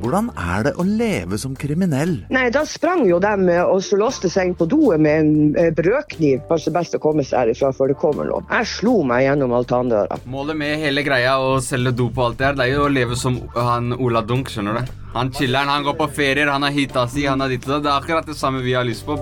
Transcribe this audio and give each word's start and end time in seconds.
Hvordan 0.00 0.30
er 0.34 0.64
det 0.66 0.72
å 0.80 0.84
leve 0.86 1.38
som 1.40 1.54
kriminell? 1.58 2.14
Nei, 2.32 2.46
da 2.54 2.62
sprang 2.68 3.04
jo 3.08 3.18
de 3.22 3.58
og 3.60 3.82
så 3.84 3.98
låste 4.00 4.30
seg 4.32 4.50
inn 4.50 4.56
på 4.58 4.66
doet 4.70 5.02
med 5.02 5.20
en 5.20 5.58
eh, 5.60 5.70
brødkniv. 5.76 6.42
Kanskje 6.48 6.74
best 6.74 6.96
å 6.96 7.02
komme 7.02 7.24
seg 7.26 7.42
herifra 7.44 7.72
før 7.76 7.92
det 7.92 7.98
kommer 8.00 8.28
noe. 8.30 8.44
Jeg 8.48 8.70
slo 8.72 9.00
meg 9.06 9.26
gjennom 9.26 9.54
altandøra. 9.60 10.20
Målet 10.30 10.58
med 10.60 10.80
hele 10.82 11.04
greia 11.06 11.36
å 11.42 11.58
selge 11.64 11.94
dop 12.00 12.18
og 12.18 12.30
alt 12.30 12.40
det 12.40 12.48
her, 12.48 12.58
det 12.58 12.66
er 12.66 12.74
jo 12.74 12.88
å 12.88 12.92
leve 12.92 13.18
som 13.18 13.38
han 13.56 13.94
Ola 13.98 14.24
Dunk, 14.26 14.52
skjønner 14.52 14.80
du. 14.80 14.92
Han 15.14 15.32
chiller'n, 15.34 15.70
han 15.70 15.86
går 15.86 15.96
på 15.98 16.10
ferier, 16.20 16.50
han 16.52 16.64
har 16.66 16.74
hita 16.74 17.06
si, 17.10 17.26
han 17.26 17.42
har 17.42 17.52
ditt 17.52 17.66
og 17.66 17.76
datt. 17.76 17.86
Det 17.86 17.92
er 17.92 17.96
akkurat 17.98 18.30
det 18.30 18.38
samme 18.38 18.62
vi 18.64 18.76
har 18.78 18.86
lyst 18.88 19.06
på. 19.08 19.18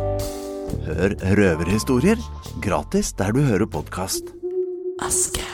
Hør 0.88 1.14
røverhistorier 1.38 2.20
gratis 2.64 3.14
der 3.18 3.32
du 3.32 3.42
hører 3.44 3.68
podkast. 3.70 4.34
Aske. 5.04 5.44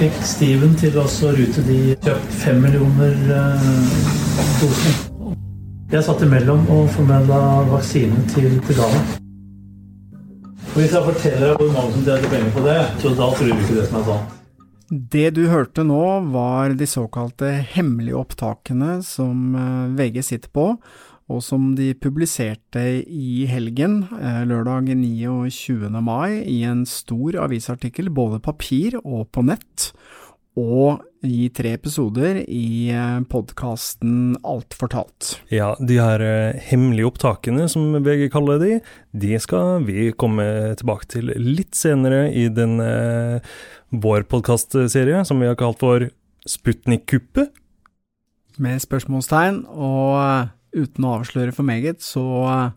Fikk 0.00 0.20
Steven 0.24 0.70
til 0.80 0.94
å 0.96 1.04
rute 1.04 1.62
de 1.66 1.78
kjøpt 2.00 2.36
fem 2.40 2.60
millioner 2.62 3.16
uh, 3.28 3.96
doser. 4.56 4.94
Jeg 5.90 6.06
satt 6.06 6.22
imellom 6.24 6.62
og 6.72 6.86
formidla 6.94 7.40
vaksine 7.68 8.22
til, 8.30 8.54
Ghana. 8.70 9.00
Hvis 10.70 10.94
jeg 10.94 11.04
forteller 11.04 11.50
deg 11.50 11.60
hvor 11.60 11.72
mange 11.74 11.96
som 11.96 12.06
tjente 12.06 12.30
penger 12.32 12.52
på 12.54 12.64
det, 12.64 12.78
så 13.02 13.12
da 13.18 13.28
tror 13.34 13.50
du 13.50 13.52
ikke 13.56 13.76
det 13.76 13.86
som 13.90 13.98
er 14.00 14.06
sant. 14.08 14.36
Det 14.90 15.26
du 15.36 15.42
hørte 15.50 15.84
nå, 15.86 16.02
var 16.32 16.72
de 16.78 16.88
såkalte 16.88 17.52
hemmelige 17.74 18.22
opptakene 18.22 19.00
som 19.06 19.52
eh, 19.58 19.92
VG 19.98 20.22
sitter 20.26 20.54
på, 20.54 20.70
og 21.30 21.44
som 21.46 21.70
de 21.78 21.92
publiserte 21.94 22.82
i 23.06 23.44
helgen, 23.50 24.02
eh, 24.18 24.42
lørdag 24.48 24.90
29. 24.90 26.00
mai, 26.02 26.42
i 26.42 26.62
en 26.66 26.82
stor 26.88 27.38
avisartikkel, 27.46 28.10
både 28.10 28.42
papir 28.42 28.98
og 29.04 29.30
på 29.30 29.44
nett, 29.46 29.92
og 30.58 31.04
i 31.22 31.48
tre 31.52 31.74
episoder 31.76 32.40
i 32.48 32.90
podkasten 33.30 34.38
Alt 34.46 34.74
fortalt. 34.76 35.34
Ja, 35.52 35.74
de 35.78 35.98
her 36.00 36.22
eh, 36.24 36.60
hemmelige 36.70 37.10
opptakene, 37.10 37.68
som 37.70 37.92
VG 38.02 38.30
kaller 38.32 38.60
de, 38.62 38.78
de 39.12 39.34
skal 39.42 39.84
vi 39.86 40.10
komme 40.16 40.44
tilbake 40.80 41.10
til 41.12 41.32
litt 41.36 41.76
senere 41.78 42.26
i 42.32 42.48
den 42.52 42.80
eh, 42.82 43.52
vår 43.90 44.26
podkastserie, 44.30 45.22
som 45.28 45.42
vi 45.42 45.50
har 45.50 45.58
kalt 45.60 45.82
for 45.82 46.08
Sputnik-kuppet. 46.48 47.52
Med 48.60 48.80
spørsmålstegn, 48.82 49.62
og 49.70 50.16
eh, 50.24 50.48
uten 50.76 51.06
å 51.06 51.16
avsløre 51.18 51.54
for 51.54 51.66
meget, 51.66 52.02
så 52.04 52.24
eh, 52.50 52.68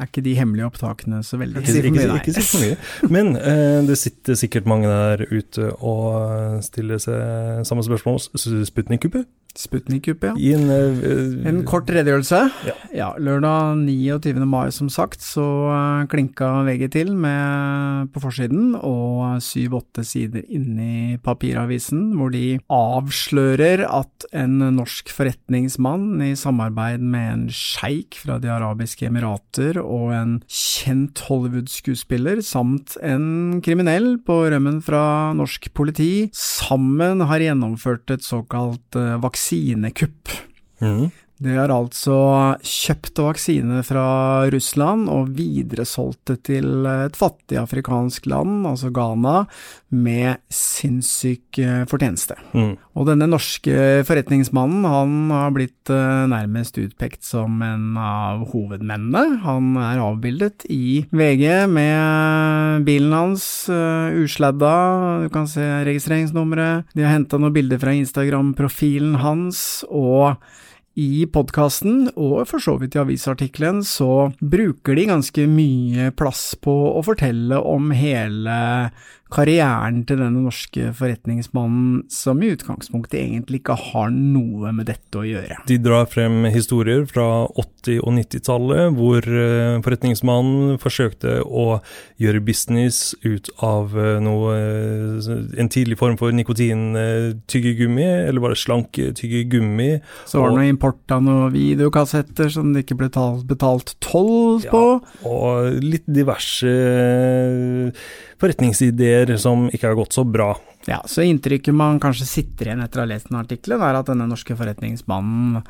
er 0.00 0.08
ikke 0.08 0.24
de 0.24 0.36
hemmelige 0.38 0.68
opptakene 0.70 1.20
så 1.26 1.40
veldig 1.40 1.60
hemmelige. 1.66 2.06
ikke, 2.20 2.34
ikke, 2.40 2.62
mye. 2.62 3.10
Men 3.12 3.34
eh, 3.36 3.80
det 3.88 3.98
sitter 4.00 4.38
sikkert 4.38 4.70
mange 4.70 4.88
der 4.88 5.26
ute 5.30 5.72
og 5.76 6.64
stiller 6.64 7.02
seg 7.02 7.66
samme 7.68 7.84
spørsmål. 7.84 8.20
Sputnik-kuppet? 8.68 9.28
Sputnik-kuppet, 9.58 10.30
ja. 10.30 10.34
I 10.38 10.54
en, 10.54 10.70
eh, 10.70 11.48
En 11.48 11.64
kort 11.64 11.90
redegjørelse. 11.90 12.40
Ja. 12.66 12.74
Ja, 12.94 13.08
lørdag 13.18 13.78
29. 13.86 14.46
mai, 14.46 14.70
som 14.70 14.88
sagt, 14.88 15.20
så 15.20 15.44
eh, 15.70 16.06
klinka 16.10 16.64
VG 16.66 16.90
til 16.92 17.14
med 17.16 18.10
på 18.12 18.22
forsiden 18.22 18.74
og 18.76 19.40
syv-åtte 19.42 20.04
sider 20.06 20.44
inni 20.48 21.18
papiravisen, 21.22 22.14
hvor 22.18 22.32
de 22.34 22.58
avslører 22.70 23.84
at 23.86 24.26
en 24.32 24.58
norsk 24.76 25.10
forretningsmann 25.14 26.22
i 26.22 26.32
samarbeid 26.38 27.00
med 27.00 27.32
en 27.32 27.46
sjeik 27.50 28.18
fra 28.20 28.38
De 28.40 28.50
arabiske 28.50 29.06
emirater 29.06 29.80
og 29.82 30.12
en 30.14 30.36
kjent 30.46 31.18
Hollywood-skuespiller 31.28 32.42
samt 32.44 32.96
en 33.02 33.60
kriminell 33.64 34.16
på 34.26 34.42
rømmen 34.52 34.80
fra 34.84 35.32
norsk 35.36 35.70
politi 35.76 36.28
sammen 36.36 37.24
har 37.28 37.42
gjennomført 37.42 38.10
et 38.14 38.24
såkalt 38.26 38.98
eh, 38.98 39.16
vaksinekupp. 39.40 40.28
mhm. 40.80 41.10
De 41.40 41.54
har 41.56 41.72
altså 41.72 42.16
kjøpt 42.60 43.22
vaksine 43.24 43.80
fra 43.86 44.04
Russland 44.52 45.08
og 45.08 45.30
videresolgt 45.38 46.20
det 46.28 46.36
til 46.50 46.84
et 46.84 47.16
fattig 47.16 47.56
afrikansk 47.56 48.28
land, 48.28 48.66
altså 48.68 48.90
Ghana, 48.92 49.46
med 49.88 50.42
sinnssyk 50.52 51.58
eh, 51.64 51.86
fortjeneste. 51.88 52.36
Mm. 52.52 52.74
Og 52.92 53.08
denne 53.08 53.30
norske 53.30 54.04
forretningsmannen, 54.06 54.84
han 54.84 55.16
har 55.32 55.56
blitt 55.56 55.90
eh, 55.90 56.28
nærmest 56.30 56.76
utpekt 56.82 57.24
som 57.24 57.56
en 57.64 57.96
av 57.96 58.44
hovedmennene. 58.52 59.40
Han 59.46 59.72
er 59.80 60.04
avbildet 60.04 60.68
i 60.68 61.06
VG 61.08 61.64
med 61.72 62.84
bilen 62.84 63.16
hans, 63.16 63.44
usladda, 63.70 64.76
du 65.24 65.30
kan 65.32 65.48
se 65.48 65.64
registreringsnummeret. 65.88 66.92
De 66.92 67.06
har 67.06 67.16
henta 67.16 67.40
noen 67.40 67.56
bilder 67.56 67.80
fra 67.80 67.96
Instagram-profilen 67.96 69.22
hans, 69.24 69.86
og 69.88 70.36
i 70.98 71.26
podkasten, 71.30 72.10
og 72.18 72.42
for 72.50 72.62
så 72.62 72.74
vidt 72.80 72.96
i 72.96 73.02
avisartikkelen, 73.02 73.84
så 73.86 74.30
bruker 74.40 74.98
de 74.98 75.06
ganske 75.10 75.46
mye 75.50 76.10
plass 76.18 76.54
på 76.58 76.74
å 76.96 77.02
fortelle 77.06 77.60
om 77.62 77.92
hele 77.94 78.58
karrieren 79.30 80.02
til 80.08 80.20
denne 80.20 80.44
norske 80.46 80.90
forretningsmannen, 80.96 82.04
som 82.12 82.40
i 82.42 82.52
utgangspunktet 82.54 83.18
egentlig 83.20 83.60
ikke 83.62 83.76
har 83.90 84.10
noe 84.14 84.72
med 84.74 84.88
dette 84.90 85.20
å 85.20 85.26
gjøre. 85.26 85.60
De 85.68 85.78
drar 85.82 86.08
frem 86.10 86.48
historier 86.50 87.04
fra 87.10 87.26
80- 87.60 88.00
og 88.02 88.14
90-tallet, 88.16 88.96
hvor 88.96 89.26
eh, 89.26 89.76
forretningsmannen 89.84 90.80
forsøkte 90.82 91.40
å 91.44 91.66
gjøre 92.20 92.42
business 92.44 93.14
ut 93.24 93.50
av 93.64 93.94
eh, 93.98 94.18
noe 94.24 94.56
eh, 94.56 95.30
En 95.60 95.68
tidlig 95.70 95.98
form 96.00 96.16
for 96.20 96.32
nikotintyggegummi, 96.34 98.06
eller 98.28 98.42
bare 98.42 98.58
slank 98.58 98.96
tyggegummi. 98.96 99.90
Så 100.28 100.40
var 100.40 100.52
det 100.52 100.60
noe 100.60 100.72
import 100.72 101.14
av 101.14 101.22
noen 101.24 101.52
videokassetter 101.54 102.50
som 102.52 102.72
det 102.74 102.84
ikke 102.84 102.98
ble 102.98 103.10
betalt, 103.10 103.46
betalt 103.48 103.94
toll 104.04 104.62
på. 104.70 104.84
Og 105.28 105.80
litt 105.84 106.06
diverse 106.10 106.70
eh, 106.70 108.04
forretningsideer 109.20 109.36
som 109.38 109.68
ikke 109.70 109.88
har 109.88 109.98
gått 109.98 110.12
så 110.12 110.24
bra. 110.24 110.56
Ja, 110.86 111.02
så 111.06 111.22
inntrykket 111.22 111.74
man 111.74 112.00
kanskje 112.00 112.26
sitter 112.26 112.70
igjen 112.70 112.82
etter 112.82 113.00
å 113.00 113.04
ha 113.04 113.10
lest 113.10 113.28
den 113.28 113.40
artikkelen, 113.40 113.80
er 113.82 113.98
at 113.98 114.08
denne 114.08 114.28
norske 114.28 114.56
forretningsmannen 114.56 115.62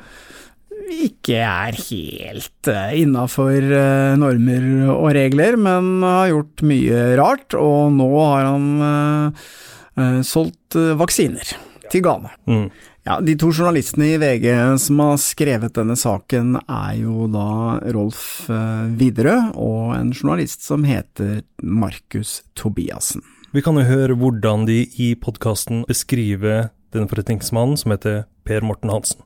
ikke 0.91 1.37
er 1.39 1.75
helt 1.77 2.67
uh, 2.67 2.91
innafor 2.97 3.61
uh, 3.61 4.17
normer 4.19 4.89
og 4.91 5.11
regler, 5.15 5.55
men 5.55 6.01
har 6.03 6.31
gjort 6.31 6.63
mye 6.67 7.03
rart, 7.19 7.55
og 7.55 7.93
nå 7.95 8.09
har 8.17 8.47
han 8.49 8.65
uh, 8.81 10.21
solgt 10.25 10.75
vaksiner 10.99 11.53
til 11.91 12.03
Ghana. 12.03 12.31
Mm. 12.47 12.71
Ja, 13.03 13.17
De 13.21 13.33
to 13.39 13.49
journalistene 13.49 14.11
i 14.13 14.17
VG 14.21 14.45
som 14.79 14.99
har 15.01 15.15
skrevet 15.21 15.73
denne 15.73 15.95
saken, 15.97 16.59
er 16.61 16.99
jo 17.01 17.25
da 17.33 17.79
Rolf 17.95 18.45
eh, 18.45 18.91
Widerøe 18.99 19.55
og 19.57 19.95
en 19.95 20.11
journalist 20.13 20.61
som 20.67 20.85
heter 20.85 21.41
Markus 21.65 22.43
Tobiassen. 22.53 23.25
Vi 23.51 23.59
kan 23.59 23.75
jo 23.75 23.83
høre 23.83 24.15
hvordan 24.15 24.61
de 24.63 24.85
i 25.03 25.09
podkasten 25.19 25.81
beskriver 25.89 26.69
den 26.95 27.09
forretningsmannen 27.11 27.75
som 27.75 27.91
heter 27.91 28.21
Per 28.47 28.63
Morten 28.63 28.87
Hansen. 28.93 29.19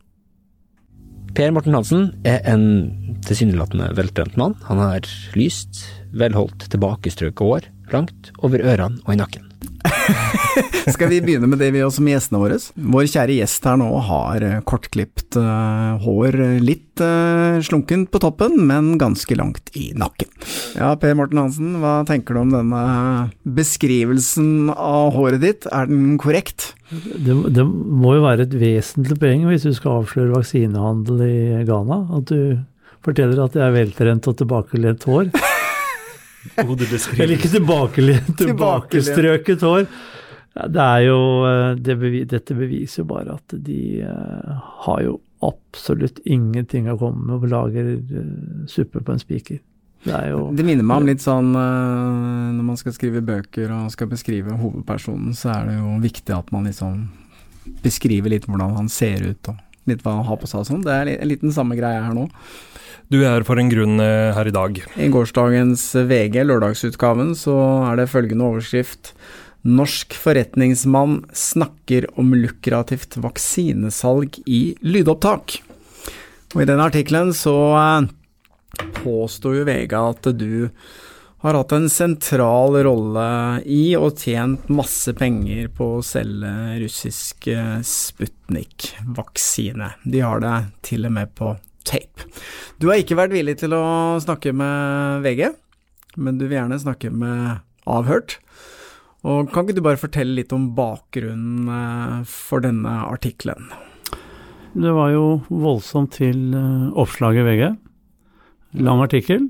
Per 1.37 1.53
Morten 1.53 1.77
Hansen 1.77 2.07
er 2.25 2.39
en 2.49 3.19
tilsynelatende 3.27 3.91
veltrent 3.93 4.33
mann. 4.41 4.55
Han 4.65 4.81
har 4.81 5.05
lyst, 5.37 5.83
velholdt, 6.09 6.65
tilbakestrøket 6.73 7.45
hår, 7.45 7.69
langt 7.93 8.31
over 8.41 8.65
ørene 8.65 8.97
og 9.05 9.13
i 9.13 9.19
nakken. 9.21 9.45
Skal 10.93 11.09
vi 11.11 11.21
begynne 11.23 11.49
med 11.49 11.59
det 11.61 11.71
vi 11.75 11.83
også 11.85 12.03
med 12.05 12.15
gjestene 12.15 12.41
våre? 12.41 12.57
Vår 12.95 13.07
kjære 13.11 13.37
gjest 13.39 13.65
her 13.67 13.79
nå 13.81 13.89
har 14.07 14.45
eh, 14.45 14.59
kortklipt 14.67 15.37
uh, 15.39 15.97
hår, 16.03 16.37
litt 16.63 17.01
uh, 17.03 17.57
slunkent 17.65 18.11
på 18.13 18.21
toppen, 18.23 18.57
men 18.69 18.93
ganske 19.01 19.37
langt 19.37 19.71
i 19.77 19.89
nakken. 19.97 20.29
Ja, 20.77 20.93
Per 20.99 21.15
Morten 21.17 21.41
Hansen, 21.41 21.77
hva 21.81 21.97
tenker 22.07 22.37
du 22.37 22.43
om 22.43 22.53
denne 22.53 22.83
beskrivelsen 23.57 24.71
av 24.73 25.13
håret 25.17 25.43
ditt? 25.43 25.69
Er 25.73 25.89
den 25.91 26.15
korrekt? 26.21 26.73
Det, 26.91 27.35
det 27.55 27.65
må 27.65 28.15
jo 28.17 28.25
være 28.27 28.45
et 28.45 28.55
vesentlig 28.61 29.17
poeng 29.21 29.47
hvis 29.49 29.65
du 29.65 29.73
skal 29.75 30.03
avsløre 30.03 30.35
vaksinehandel 30.37 31.25
i 31.25 31.65
Ghana, 31.67 32.03
at 32.19 32.31
du 32.31 32.61
forteller 33.05 33.43
at 33.43 33.53
det 33.57 33.61
er 33.65 33.75
veltrent 33.75 34.29
og 34.29 34.39
tilbakelent 34.39 35.05
hår. 35.09 35.29
Eller 37.23 37.37
ikke 37.37 37.51
tilbakelent, 37.55 38.35
tilbakestrøket 38.39 39.65
hår. 39.65 39.87
Det 40.55 40.81
er 40.81 41.01
jo 41.03 41.19
eh, 41.43 41.69
det 41.75 41.97
bevis, 41.99 42.27
Dette 42.31 42.55
beviser 42.55 43.01
jo 43.01 43.07
bare 43.09 43.35
at 43.35 43.55
de 43.65 43.79
eh, 44.07 44.67
har 44.85 45.01
jo 45.03 45.17
absolutt 45.43 46.21
ingenting 46.23 46.87
å 46.89 46.97
komme 46.99 47.27
med 47.27 47.43
og 47.43 47.49
lager 47.51 47.89
eh, 47.97 48.29
suppe 48.71 49.03
på 49.03 49.15
en 49.15 49.19
spiker. 49.21 49.59
Det 50.05 50.13
er 50.13 50.31
jo 50.31 50.47
Det 50.55 50.63
minner 50.63 50.85
meg 50.85 51.01
om 51.01 51.09
litt 51.09 51.23
sånn 51.23 51.49
når 51.55 52.61
man 52.61 52.77
skal 52.77 52.93
skrive 52.93 53.23
bøker 53.25 53.71
og 53.73 53.89
skal 53.89 54.11
beskrive 54.11 54.53
hovedpersonen, 54.53 55.33
så 55.33 55.49
er 55.55 55.71
det 55.71 55.79
jo 55.79 55.95
viktig 56.03 56.35
at 56.35 56.51
man 56.53 56.69
liksom 56.69 57.07
beskriver 57.81 58.29
litt 58.29 58.45
hvordan 58.45 58.77
han 58.77 58.91
ser 58.93 59.25
ut 59.25 59.49
og 59.49 59.64
litt 59.89 60.03
hva 60.05 60.17
han 60.19 60.27
har 60.27 60.39
på 60.41 60.49
seg 60.49 60.63
og 60.63 60.69
sånn. 60.69 60.85
Det 60.85 60.93
er 60.93 61.11
en 61.15 61.29
liten 61.29 61.53
samme 61.55 61.77
greie 61.77 62.01
her 62.01 62.15
nå. 62.17 62.27
Du 63.13 63.19
er 63.21 63.45
for 63.45 63.61
en 63.61 63.69
grunn 63.69 64.01
eh, 64.01 64.33
her 64.33 64.49
i 64.49 64.53
dag. 64.53 64.79
I 64.97 65.09
gårsdagens 65.13 65.83
VG, 66.09 66.39
lørdagsutgaven, 66.47 67.35
så 67.37 67.53
er 67.91 68.01
det 68.01 68.09
følgende 68.09 68.47
overskrift. 68.47 69.13
Norsk 69.65 70.13
forretningsmann 70.17 71.23
snakker 71.33 72.07
om 72.21 72.33
lukrativt 72.37 73.17
vaksinesalg 73.21 74.39
i 74.45 74.75
lydopptak. 74.85 75.59
Og 76.53 76.63
i 76.63 76.69
den 76.69 76.81
artikkelen 76.81 77.33
så 77.35 77.55
påsto 77.75 79.01
påstår 79.01 79.59
jo 79.59 79.65
VG 79.67 79.93
at 79.95 80.27
du 80.35 80.51
har 81.45 81.59
hatt 81.59 81.73
en 81.75 81.85
sentral 81.93 82.73
rolle 82.87 83.25
i 83.69 83.93
og 83.99 84.17
tjent 84.17 84.65
masse 84.73 85.11
penger 85.13 85.67
på 85.77 85.99
å 85.99 86.05
selge 86.05 86.49
russisk 86.81 87.45
eh, 87.53 87.83
Sputnik-vaksine. 87.85 89.91
De 90.09 90.23
har 90.25 90.41
det 90.41 90.55
til 90.87 91.05
og 91.05 91.13
med 91.13 91.35
på 91.37 91.51
tape. 91.85 92.25
Du 92.81 92.89
har 92.89 92.97
ikke 92.97 93.17
vært 93.19 93.35
villig 93.35 93.59
til 93.61 93.75
å 93.77 94.17
snakke 94.23 94.55
med 94.57 95.21
VG, 95.25 95.51
men 96.17 96.39
du 96.39 96.47
vil 96.47 96.57
gjerne 96.57 96.81
snakke 96.81 97.11
med 97.13 97.61
Avhørt. 97.85 98.39
Og 99.25 99.51
kan 99.53 99.67
ikke 99.67 99.77
du 99.77 99.85
bare 99.85 100.01
fortelle 100.01 100.33
litt 100.39 100.53
om 100.55 100.71
bakgrunnen 100.77 101.69
eh, 101.69 102.23
for 102.25 102.65
denne 102.65 103.03
artikkelen? 103.05 103.69
Det 104.75 104.91
var 104.97 105.13
jo 105.13 105.27
voldsomt 105.47 106.17
til 106.17 106.57
oppslaget 106.97 107.45
i 107.45 107.47
VG. 107.51 107.63
Lang 108.81 109.05
artikkel. 109.05 109.45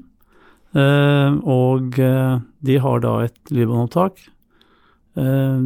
Eh, 0.75 1.36
og 1.48 2.00
eh, 2.04 2.36
de 2.68 2.77
har 2.83 3.04
da 3.04 3.13
et 3.24 3.54
lydbåndopptak. 3.54 4.19
Eh, 5.16 5.60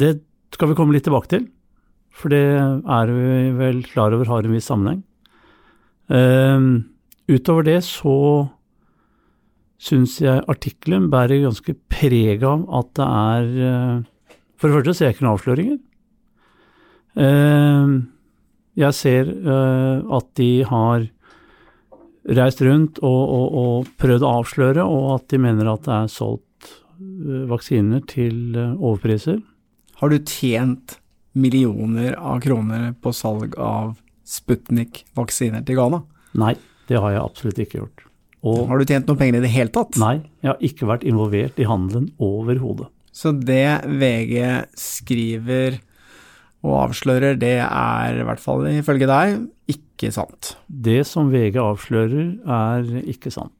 det 0.00 0.12
skal 0.56 0.70
vi 0.70 0.76
komme 0.78 0.96
litt 0.96 1.04
tilbake 1.04 1.30
til, 1.34 1.48
for 2.16 2.32
det 2.32 2.44
er 2.56 3.12
vi 3.12 3.50
vel 3.58 3.82
klar 3.84 4.14
over 4.16 4.30
har 4.32 4.46
en 4.46 4.56
viss 4.56 4.68
sammenheng. 4.70 5.02
Utover 7.26 7.66
det 7.66 7.80
så 7.82 8.14
syns 9.82 10.14
jeg 10.22 10.44
artikkelen 10.48 11.10
bærer 11.12 11.42
ganske 11.42 11.74
preg 11.90 12.44
av 12.46 12.62
at 12.78 12.92
det 12.96 13.08
er 13.10 14.04
For 14.56 14.70
det 14.70 14.76
første 14.78 14.94
ser 14.94 15.10
jeg 15.10 15.16
ikke 15.16 15.26
noen 15.26 15.34
avsløringer. 15.34 15.80
Jeg 18.78 18.92
ser 19.02 19.34
at 20.20 20.30
de 20.38 20.50
har 20.70 21.08
reist 22.34 22.62
rundt 22.64 22.98
og, 23.04 23.22
og, 23.36 23.58
og 23.60 23.90
prøvd 24.00 24.24
å 24.26 24.32
avsløre, 24.40 24.84
og 24.84 25.10
at 25.18 25.28
de 25.32 25.40
mener 25.42 25.70
at 25.70 25.84
det 25.86 25.94
er 25.94 26.10
solgt 26.12 26.70
eh, 26.70 27.44
vaksiner 27.50 28.02
til 28.10 28.56
eh, 28.56 28.72
overpriser. 28.74 29.38
Har 30.00 30.12
du 30.12 30.18
tjent 30.18 30.98
millioner 31.36 32.16
av 32.16 32.40
kroner 32.44 32.90
på 33.00 33.12
salg 33.14 33.56
av 33.60 33.94
Sputnik-vaksiner 34.26 35.62
til 35.66 35.78
Ghana? 35.78 36.02
Nei, 36.40 36.56
det 36.90 36.98
har 37.02 37.14
jeg 37.14 37.22
absolutt 37.22 37.62
ikke 37.62 37.80
gjort. 37.82 38.06
Og 38.46 38.66
Har 38.70 38.78
du 38.78 38.86
tjent 38.86 39.08
noen 39.08 39.18
penger 39.18 39.40
i 39.40 39.46
det 39.46 39.54
hele 39.54 39.72
tatt? 39.74 39.96
nei, 39.98 40.20
jeg 40.42 40.52
har 40.52 40.62
ikke 40.68 40.88
vært 40.90 41.06
involvert 41.08 41.58
i 41.58 41.66
handelen 41.66 42.10
overhodet. 42.22 42.90
Så 43.16 43.32
det 43.32 43.80
VG 43.88 44.66
skriver 44.76 45.78
og 46.66 46.74
avslører, 46.82 47.38
det 47.40 47.56
er 47.64 48.20
i 48.20 48.26
hvert 48.26 48.42
fall 48.42 48.66
ifølge 48.68 49.08
deg 49.08 49.38
ikke 49.72 49.85
sant. 50.14 50.56
Det 50.66 51.00
som 51.08 51.30
VG 51.32 51.58
avslører, 51.62 52.26
er 52.44 52.90
ikke 53.08 53.32
sant. 53.32 53.54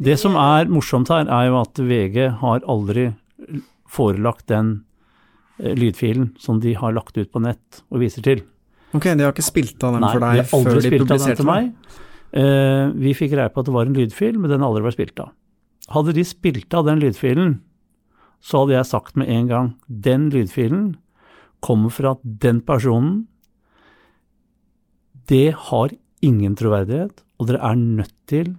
Det 0.00 0.16
som 0.20 0.36
er 0.40 0.70
morsomt 0.72 1.10
her, 1.12 1.28
er 1.28 1.50
jo 1.50 1.58
at 1.60 1.78
VG 1.78 2.16
har 2.40 2.64
aldri 2.70 3.10
forelagt 3.90 4.46
den 4.48 4.72
eh, 5.60 5.74
lydfilen 5.76 6.32
som 6.40 6.60
de 6.62 6.74
har 6.78 6.94
lagt 6.96 7.18
ut 7.18 7.30
på 7.30 7.42
nett 7.44 7.82
og 7.90 8.00
viser 8.02 8.24
til. 8.24 8.44
Ok, 8.96 9.06
de 9.06 9.26
har 9.26 9.34
ikke 9.34 9.46
spilt 9.46 9.82
av 9.86 9.96
den 9.96 10.06
Nei, 10.06 10.12
for 10.14 10.22
de 10.22 10.30
deg 10.30 10.40
har 10.40 10.54
aldri 10.58 10.70
før 10.70 10.80
de 10.80 10.86
spilt 10.88 11.02
av 11.04 11.10
den 11.10 11.18
publiserte 11.18 11.42
til 11.42 11.46
den? 11.46 11.52
meg. 11.52 11.98
Uh, 12.30 12.84
vi 13.02 13.12
fikk 13.18 13.32
greie 13.34 13.50
på 13.50 13.62
at 13.62 13.68
det 13.68 13.74
var 13.74 13.88
en 13.90 13.96
lydfil, 13.98 14.38
men 14.38 14.50
den 14.52 14.62
har 14.62 14.70
aldri 14.70 14.86
vært 14.86 14.98
spilt 14.98 15.22
av. 15.22 15.34
Hadde 15.90 16.14
de 16.14 16.24
spilt 16.26 16.76
av 16.78 16.86
den 16.86 17.02
lydfilen, 17.02 17.56
så 18.40 18.62
hadde 18.62 18.76
jeg 18.78 18.88
sagt 18.88 19.18
med 19.20 19.30
en 19.30 19.48
gang 19.50 19.72
den 19.86 20.28
lydfilen 20.32 20.84
kommer 21.64 21.92
fra 21.92 22.14
den 22.22 22.62
personen. 22.64 23.26
Det 25.30 25.52
har 25.70 25.92
ingen 26.26 26.56
troverdighet, 26.58 27.20
og 27.38 27.46
dere 27.46 27.60
er 27.62 27.76
nødt 27.78 28.14
til 28.26 28.56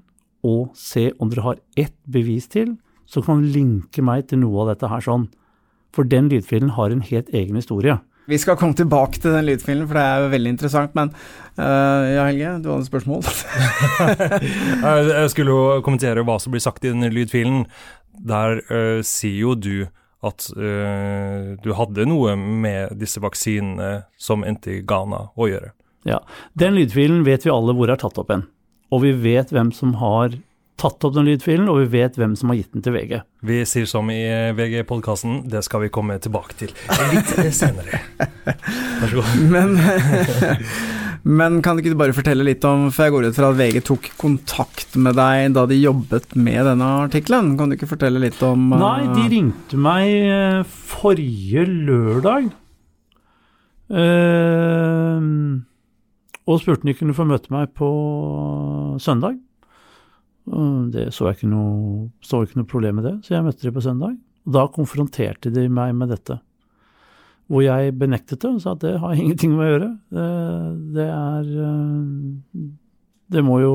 å 0.47 0.69
se 0.77 1.09
om 1.19 1.27
dere 1.27 1.44
har 1.44 1.57
ett 1.75 1.97
bevis 2.07 2.47
til 2.47 2.77
som 3.12 3.25
kan 3.25 3.41
linke 3.51 4.00
meg 4.06 4.29
til 4.29 4.39
noe 4.39 4.63
av 4.63 4.71
dette 4.71 4.88
her 4.88 5.03
sånn. 5.03 5.25
For 5.91 6.07
den 6.07 6.29
lydfilen 6.31 6.71
har 6.77 6.94
en 6.94 7.03
helt 7.03 7.27
egen 7.35 7.59
historie. 7.59 7.97
Vi 8.31 8.39
skal 8.39 8.56
komme 8.56 8.77
tilbake 8.77 9.19
til 9.19 9.35
den 9.35 9.50
lydfilen, 9.50 9.83
for 9.89 10.00
det 10.00 10.06
er 10.06 10.23
jo 10.23 10.29
veldig 10.31 10.53
interessant. 10.53 10.95
Men 10.95 11.12
uh, 11.57 12.07
ja, 12.07 12.29
Helge, 12.29 12.53
du 12.63 12.71
hadde 12.71 12.85
et 12.85 12.91
spørsmål? 12.94 13.27
Jeg 14.85 15.12
jeg 15.12 15.33
skulle 15.35 15.57
jo 15.57 15.81
kommentere 15.83 16.24
hva 16.24 16.38
som 16.39 16.56
blir 16.56 16.63
sagt 16.63 16.88
i 16.88 16.94
den 16.94 17.03
lydfilen. 17.12 17.65
Der 18.15 18.62
uh, 18.71 19.03
sier 19.03 19.41
jo 19.41 19.57
du 19.59 19.89
at 20.24 20.47
uh, 20.56 21.59
du 21.59 21.71
hadde 21.75 22.07
noe 22.07 22.39
med 22.39 22.95
disse 23.01 23.19
vaksinene 23.19 24.06
som 24.15 24.47
endte 24.47 24.77
i 24.77 24.81
Ghana 24.88 25.25
å 25.35 25.51
gjøre. 25.51 25.75
Ja, 26.07 26.21
Den 26.57 26.77
lydfilen 26.80 27.25
vet 27.27 27.45
vi 27.45 27.51
alle 27.53 27.75
hvor 27.77 27.92
er 27.94 28.00
tatt 28.01 28.18
opp 28.21 28.31
hen. 28.33 28.48
Og 28.92 29.03
vi 29.06 29.12
vet 29.24 29.51
hvem 29.53 29.69
som 29.75 29.94
har 30.01 30.33
tatt 30.81 31.03
opp 31.06 31.13
den 31.13 31.27
lydfilen, 31.30 31.68
og 31.69 31.77
vi 31.83 31.89
vet 32.00 32.15
hvem 32.18 32.31
som 32.39 32.50
har 32.50 32.57
gitt 32.57 32.71
den 32.74 32.81
til 32.81 32.95
VG. 32.95 33.19
Vi 33.45 33.59
sier 33.69 33.86
som 33.89 34.07
i 34.09 34.18
VG-podkasten, 34.57 35.44
det 35.51 35.62
skal 35.67 35.84
vi 35.86 35.91
komme 35.93 36.17
tilbake 36.24 36.58
til 36.58 36.74
litt 37.13 37.53
senere. 37.53 38.00
Vær 38.48 39.12
så 39.13 39.20
god. 39.20 39.36
Men, 39.53 39.75
men 41.41 41.60
kan 41.62 41.77
ikke 41.77 41.93
du 41.93 42.00
bare 42.01 42.15
fortelle 42.17 42.46
litt 42.48 42.65
om 42.65 42.88
For 42.89 43.05
jeg 43.05 43.13
går 43.13 43.27
ut 43.29 43.38
fra 43.38 43.51
at 43.53 43.60
VG 43.60 43.77
tok 43.91 44.10
kontakt 44.17 44.98
med 44.98 45.20
deg 45.22 45.53
da 45.53 45.67
de 45.70 45.77
jobbet 45.77 46.34
med 46.34 46.65
denne 46.72 46.89
artikkelen. 47.05 47.53
Kan 47.62 47.70
du 47.70 47.77
ikke 47.77 47.91
fortelle 47.93 48.24
litt 48.24 48.41
om 48.48 48.72
øh, 48.74 48.81
Nei, 48.81 49.00
de 49.20 49.27
ringte 49.38 49.77
meg 49.86 50.10
eh, 50.17 50.63
forrige 50.65 51.67
lørdag. 51.70 52.50
eh, 53.93 55.29
og 56.53 56.62
spurte 56.62 56.86
om 56.86 56.91
de 56.91 56.98
kunne 56.98 57.15
få 57.17 57.25
møte 57.29 57.53
meg 57.53 57.72
på 57.77 57.89
søndag. 59.01 59.39
Det 60.91 61.10
så 61.13 61.29
jeg 61.29 61.38
ikke 61.39 61.51
noe, 61.51 62.08
så 62.25 62.41
ikke 62.43 62.60
noe 62.60 62.70
problem 62.70 63.00
med 63.00 63.08
det, 63.08 63.15
så 63.25 63.36
jeg 63.36 63.46
møtte 63.46 63.67
de 63.67 63.74
på 63.75 63.84
søndag. 63.86 64.15
Og 64.48 64.55
Da 64.55 64.65
konfronterte 64.74 65.51
de 65.53 65.67
meg 65.70 65.93
med 65.96 66.12
dette. 66.12 66.39
Hvor 67.51 67.63
jeg 67.65 67.96
benektet 68.00 68.41
det 68.41 68.50
og 68.50 68.62
sa 68.63 68.75
at 68.75 68.84
det 68.84 68.96
har 69.03 69.15
ingenting 69.20 69.55
med 69.55 69.65
å 69.65 69.72
gjøre. 69.72 69.89
Det, 70.12 70.27
det 70.98 71.08
er 71.08 71.51
eh, 71.67 72.70
Det 73.31 73.43
må 73.46 73.60
jo 73.62 73.74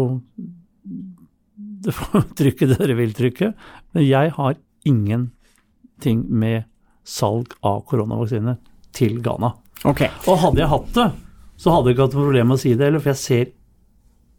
Det 1.87 1.95
får 1.95 2.30
trykke 2.40 2.71
det 2.73 2.80
dere 2.80 2.99
vil 2.99 3.14
trykke. 3.16 3.52
Men 3.95 4.09
jeg 4.09 4.33
har 4.38 4.56
ingenting 4.87 6.26
med 6.30 6.66
salg 7.06 7.54
av 7.62 7.85
koronavaksiner 7.87 8.59
til 8.97 9.21
Ghana. 9.23 9.52
Okay. 9.87 10.11
Og 10.26 10.40
hadde 10.42 10.62
jeg 10.62 10.73
hatt 10.73 10.92
det, 10.97 11.06
så 11.56 11.72
hadde 11.72 11.90
jeg 11.90 11.96
ikke 11.96 12.08
hatt 12.08 12.16
noe 12.16 12.26
problem 12.26 12.50
med 12.52 12.58
å 12.58 12.62
si 12.62 12.75
det 12.75 12.88
heller, 12.88 13.02
for 13.02 13.12
jeg 13.14 13.22
ser 13.22 13.54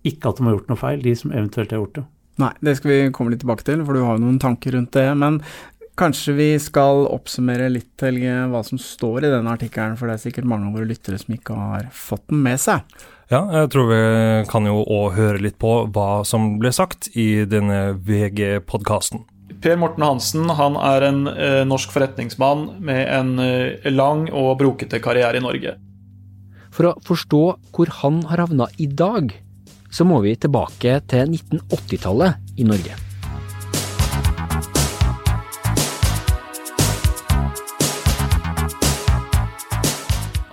ikke 0.08 0.32
at 0.32 0.40
de 0.40 0.46
har 0.48 0.56
gjort 0.58 0.70
noe 0.72 0.80
feil, 0.80 1.02
de 1.04 1.16
som 1.18 1.34
eventuelt 1.34 1.74
har 1.74 1.82
gjort 1.82 1.98
det. 1.98 2.06
Nei, 2.38 2.52
det 2.62 2.76
skal 2.78 2.92
vi 2.92 3.00
komme 3.16 3.34
litt 3.34 3.42
tilbake 3.42 3.66
til, 3.66 3.82
for 3.86 3.98
du 3.98 4.04
har 4.06 4.18
jo 4.18 4.24
noen 4.24 4.38
tanker 4.42 4.78
rundt 4.78 4.94
det. 4.94 5.08
Men 5.18 5.40
kanskje 5.98 6.36
vi 6.38 6.50
skal 6.62 7.08
oppsummere 7.10 7.72
litt, 7.74 7.96
Helge, 8.06 8.36
hva 8.52 8.62
som 8.66 8.80
står 8.82 9.26
i 9.26 9.32
denne 9.34 9.54
artikkelen, 9.58 9.98
for 9.98 10.10
det 10.10 10.18
er 10.18 10.26
sikkert 10.28 10.50
mange 10.50 10.70
av 10.70 10.78
våre 10.78 10.90
lyttere 10.90 11.18
som 11.22 11.34
ikke 11.34 11.58
har 11.58 11.88
fått 11.94 12.28
den 12.30 12.44
med 12.46 12.62
seg. 12.62 12.86
Ja, 13.28 13.42
jeg 13.52 13.72
tror 13.74 13.90
vi 13.90 14.04
kan 14.48 14.70
jo 14.70 14.86
òg 14.86 15.18
høre 15.18 15.42
litt 15.44 15.58
på 15.60 15.82
hva 15.92 16.22
som 16.28 16.54
ble 16.62 16.72
sagt 16.76 17.10
i 17.18 17.44
denne 17.50 17.98
VG-podkasten. 18.08 19.26
Per 19.58 19.80
Morten 19.82 20.06
Hansen 20.06 20.46
han 20.54 20.78
er 20.78 21.04
en 21.08 21.20
eh, 21.32 21.64
norsk 21.68 21.92
forretningsmann 21.92 22.78
med 22.86 23.02
en 23.10 23.34
eh, 23.42 23.90
lang 23.90 24.28
og 24.30 24.60
brokete 24.62 25.02
karriere 25.04 25.42
i 25.42 25.44
Norge. 25.44 25.74
For 26.78 26.92
å 26.92 26.98
forstå 27.02 27.42
hvor 27.74 27.90
han 28.04 28.20
har 28.30 28.44
havna 28.44 28.68
i 28.78 28.86
dag, 28.86 29.32
så 29.90 30.06
må 30.06 30.20
vi 30.22 30.36
tilbake 30.38 31.00
til 31.10 31.32
1980-tallet 31.34 32.60
i 32.62 32.66
Norge. 32.70 32.94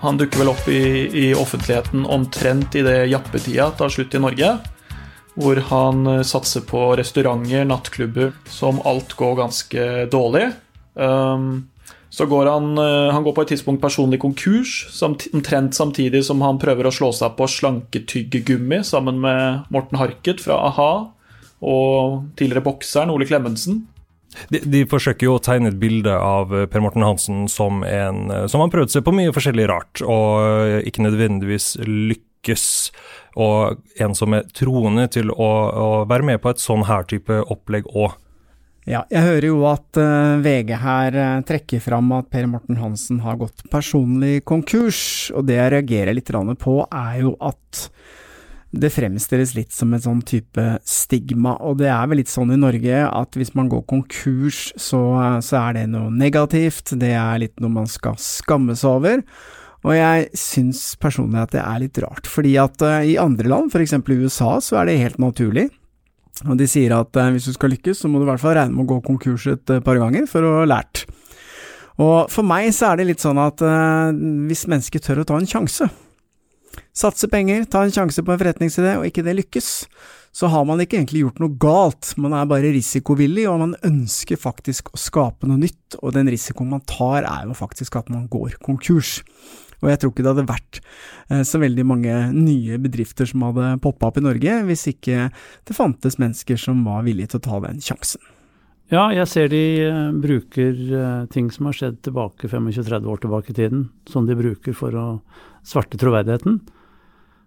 Han 0.00 0.16
dukker 0.20 0.40
vel 0.40 0.52
opp 0.54 0.64
i, 0.72 0.80
i 1.12 1.26
offentligheten 1.36 2.08
omtrent 2.08 2.72
idet 2.80 3.02
jappetida 3.12 3.68
tar 3.76 3.92
slutt 3.92 4.16
i 4.16 4.24
Norge. 4.24 4.54
Hvor 5.36 5.60
han 5.74 6.08
eh, 6.08 6.24
satser 6.24 6.64
på 6.64 6.86
restauranter, 6.96 7.68
nattklubber, 7.68 8.32
som 8.48 8.80
alt 8.88 9.12
går 9.20 9.36
ganske 9.42 9.86
dårlig. 10.12 10.52
Um, 10.94 11.66
så 12.14 12.26
går 12.26 12.46
han, 12.46 12.78
eh, 12.78 13.12
han 13.12 13.22
går 13.22 13.32
på 13.34 13.42
et 13.42 13.48
tidspunkt 13.48 13.82
personlig 13.82 14.20
konkurs, 14.22 14.86
samt, 14.94 15.26
omtrent 15.34 15.74
samtidig 15.74 16.22
som 16.24 16.42
han 16.46 16.60
prøver 16.62 16.86
å 16.86 16.92
slå 16.94 17.10
seg 17.10 17.34
på 17.34 17.48
slanketyggegummi 17.50 18.84
sammen 18.86 19.18
med 19.24 19.66
Morten 19.74 19.98
Harket 19.98 20.44
fra 20.44 20.60
a-ha 20.68 20.92
og 21.64 22.22
tidligere 22.38 22.62
bokseren 22.68 23.10
Ole 23.10 23.26
Klemetsen. 23.26 23.82
De, 24.46 24.60
de, 24.62 24.84
forsøker 24.90 25.26
jo 25.26 25.36
å 25.40 25.42
tegne 25.42 25.72
et 25.72 25.80
bilde 25.82 26.14
av 26.14 26.54
eh, 26.54 26.68
Per 26.70 26.86
Morten 26.86 27.02
Hansen 27.02 27.48
som 27.50 27.82
en 27.82 28.30
som 28.50 28.62
har 28.62 28.70
prøvd 28.70 28.94
seg 28.94 29.06
på 29.06 29.14
mye 29.14 29.34
forskjellig 29.34 29.66
rart, 29.70 30.06
og 30.06 30.86
ikke 30.86 31.08
nødvendigvis 31.08 31.72
lykkes. 31.82 32.68
Og 33.42 33.82
en 33.98 34.14
som 34.14 34.38
er 34.38 34.46
troende 34.54 35.08
til 35.10 35.34
å, 35.34 35.52
å 35.74 35.88
være 36.06 36.30
med 36.30 36.42
på 36.42 36.54
et 36.54 36.62
sånn 36.62 36.86
her 36.86 37.10
type 37.10 37.42
opplegg 37.50 37.90
òg. 37.90 38.14
Ja, 38.84 39.06
jeg 39.08 39.24
hører 39.24 39.46
jo 39.48 39.62
at 39.64 39.96
uh, 39.96 40.42
VG 40.44 40.74
her 40.76 41.14
uh, 41.16 41.44
trekker 41.48 41.80
fram 41.80 42.10
at 42.18 42.28
Per 42.28 42.44
Morten 42.52 42.76
Hansen 42.76 43.22
har 43.24 43.38
gått 43.40 43.62
personlig 43.72 44.42
konkurs, 44.44 45.30
og 45.32 45.46
det 45.48 45.56
jeg 45.56 45.72
reagerer 45.72 46.16
litt 46.16 46.28
på, 46.60 46.74
er 46.92 47.22
jo 47.22 47.32
at 47.40 47.86
det 48.74 48.90
fremstilles 48.92 49.54
litt 49.56 49.72
som 49.72 49.94
en 49.94 50.02
sånn 50.04 50.20
type 50.26 50.62
stigma, 50.84 51.54
og 51.64 51.78
det 51.80 51.88
er 51.94 52.10
vel 52.10 52.20
litt 52.20 52.32
sånn 52.32 52.52
i 52.52 52.60
Norge 52.60 53.06
at 53.06 53.38
hvis 53.38 53.54
man 53.56 53.70
går 53.72 53.86
konkurs, 53.88 54.66
så, 54.76 55.00
så 55.40 55.60
er 55.62 55.78
det 55.78 55.84
noe 55.94 56.10
negativt, 56.12 56.92
det 57.00 57.14
er 57.16 57.40
litt 57.40 57.62
noe 57.64 57.72
man 57.72 57.88
skal 57.88 58.18
skamme 58.20 58.76
seg 58.76 58.98
over. 58.98 59.22
Og 59.84 59.94
jeg 59.96 60.28
syns 60.36 60.82
personlig 61.00 61.40
at 61.40 61.56
det 61.56 61.62
er 61.62 61.80
litt 61.80 62.02
rart, 62.04 62.28
fordi 62.28 62.52
at 62.60 62.84
i 63.04 63.16
andre 63.20 63.48
land, 63.48 63.72
f.eks. 63.72 63.96
i 63.96 64.20
USA, 64.26 64.58
så 64.60 64.82
er 64.82 64.90
det 64.90 65.00
helt 65.00 65.22
naturlig. 65.22 65.70
Og 66.42 66.56
de 66.58 66.66
sier 66.68 66.94
at 66.96 67.20
uh, 67.20 67.30
hvis 67.34 67.46
du 67.46 67.54
skal 67.54 67.70
lykkes, 67.76 68.02
så 68.02 68.10
må 68.10 68.18
du 68.18 68.26
i 68.26 68.30
hvert 68.32 68.42
fall 68.42 68.56
regne 68.58 68.74
med 68.74 68.86
å 68.86 68.94
gå 68.94 69.02
konkurs 69.06 69.46
et 69.52 69.74
uh, 69.74 69.82
par 69.84 70.00
ganger 70.02 70.26
for 70.30 70.46
å 70.46 70.56
ha 70.60 70.64
lært. 70.66 71.04
Og 72.02 72.32
for 72.32 72.46
meg 72.46 72.72
så 72.74 72.90
er 72.90 72.98
det 72.98 73.06
litt 73.12 73.22
sånn 73.22 73.38
at 73.38 73.60
hvis 73.62 74.64
mennesket 74.66 75.04
tør 75.06 75.20
å 75.22 75.26
ta 75.28 75.36
en 75.38 75.46
sjanse, 75.46 75.86
satse 76.90 77.28
penger, 77.30 77.68
ta 77.70 77.84
en 77.86 77.94
sjanse 77.94 78.22
på 78.24 78.34
en 78.34 78.40
forretningsidé, 78.40 78.96
og 78.98 79.06
ikke 79.06 79.22
det 79.22 79.36
lykkes, 79.38 79.68
så 80.34 80.50
har 80.50 80.64
man 80.66 80.82
ikke 80.82 80.98
egentlig 80.98 81.22
gjort 81.22 81.40
noe 81.42 81.54
galt, 81.62 82.10
man 82.18 82.34
er 82.34 82.48
bare 82.50 82.72
risikovillig, 82.74 83.46
og 83.50 83.60
man 83.60 83.76
ønsker 83.86 84.40
faktisk 84.40 84.90
å 84.90 84.98
skape 84.98 85.46
noe 85.46 85.60
nytt, 85.62 86.00
og 86.00 86.16
den 86.16 86.30
risikoen 86.34 86.72
man 86.72 86.82
tar 86.90 87.22
er 87.22 87.46
jo 87.46 87.54
faktisk 87.54 88.00
at 88.00 88.10
man 88.10 88.26
går 88.30 88.58
konkurs. 88.64 89.20
Og 89.82 89.90
jeg 89.90 90.00
tror 90.00 90.12
ikke 90.12 90.24
det 90.24 90.32
hadde 90.32 90.46
vært 90.48 90.78
eh, 90.80 91.42
så 91.46 91.60
veldig 91.62 91.86
mange 91.88 92.14
nye 92.34 92.78
bedrifter 92.82 93.28
som 93.28 93.44
hadde 93.48 93.74
poppa 93.84 94.10
opp 94.10 94.20
i 94.20 94.24
Norge, 94.24 94.60
hvis 94.68 94.86
ikke 94.94 95.28
det 95.30 95.76
fantes 95.76 96.20
mennesker 96.22 96.60
som 96.60 96.84
var 96.86 97.04
villige 97.06 97.34
til 97.34 97.42
å 97.42 97.46
ta 97.48 97.60
den 97.66 97.82
sjansen. 97.84 98.22
Ja, 98.92 99.08
jeg 99.16 99.26
ser 99.30 99.50
de 99.52 99.64
eh, 99.88 100.14
bruker 100.22 100.78
eh, 101.00 101.26
ting 101.32 101.50
som 101.52 101.70
har 101.70 101.76
skjedd 101.78 102.02
tilbake 102.04 102.50
25-30 102.50 103.10
år 103.10 103.24
tilbake 103.24 103.52
i 103.52 103.58
tiden, 103.58 103.88
som 104.10 104.28
de 104.28 104.38
bruker 104.38 104.76
for 104.76 104.94
å 104.94 105.08
svarte 105.64 106.00
troverdigheten. 106.00 106.60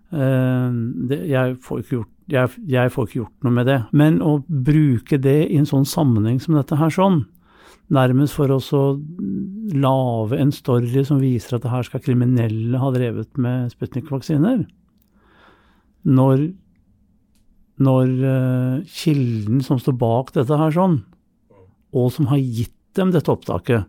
jeg, 0.10 1.58
får 1.62 1.82
gjort, 1.92 2.10
jeg, 2.32 2.50
jeg 2.66 2.92
får 2.94 3.08
ikke 3.08 3.20
gjort 3.20 3.44
noe 3.44 3.54
med 3.54 3.68
det. 3.68 3.82
Men 3.92 4.22
å 4.24 4.40
bruke 4.48 5.20
det 5.20 5.40
i 5.52 5.58
en 5.60 5.68
sånn 5.68 5.86
sammenheng 5.86 6.40
som 6.40 6.56
dette 6.56 6.80
her 6.80 6.90
sånn, 6.90 7.26
nærmest 7.94 8.36
for 8.36 8.52
å 8.52 8.60
lage 9.74 10.38
en 10.40 10.54
story 10.56 11.04
som 11.06 11.20
viser 11.22 11.58
at 11.58 11.66
det 11.66 11.72
her 11.74 11.86
skal 11.88 12.04
kriminelle 12.04 12.80
ha 12.80 12.92
drevet 12.94 13.40
med 13.42 13.72
Sputnik-vaksiner. 13.74 14.64
Når, 16.08 16.48
når 17.84 18.14
uh, 18.24 18.88
kilden 18.88 19.62
som 19.66 19.82
står 19.82 19.98
bak 20.00 20.34
dette 20.38 20.60
her 20.60 20.74
sånn, 20.76 21.02
og 21.98 22.12
som 22.16 22.30
har 22.32 22.40
gitt 22.40 22.76
dem 22.98 23.12
dette 23.14 23.32
opptaket, 23.32 23.88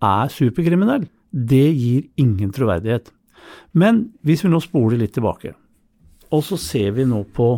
er 0.00 0.32
superkriminell, 0.32 1.06
det 1.30 1.66
gir 1.76 2.06
ingen 2.20 2.52
troverdighet. 2.54 3.10
Men 3.76 4.08
hvis 4.26 4.44
vi 4.44 4.50
nå 4.52 4.60
spoler 4.64 5.00
litt 5.00 5.14
tilbake, 5.16 5.54
og 6.30 6.44
så 6.46 6.58
ser 6.60 6.94
vi 6.96 7.06
nå 7.08 7.22
på 7.34 7.52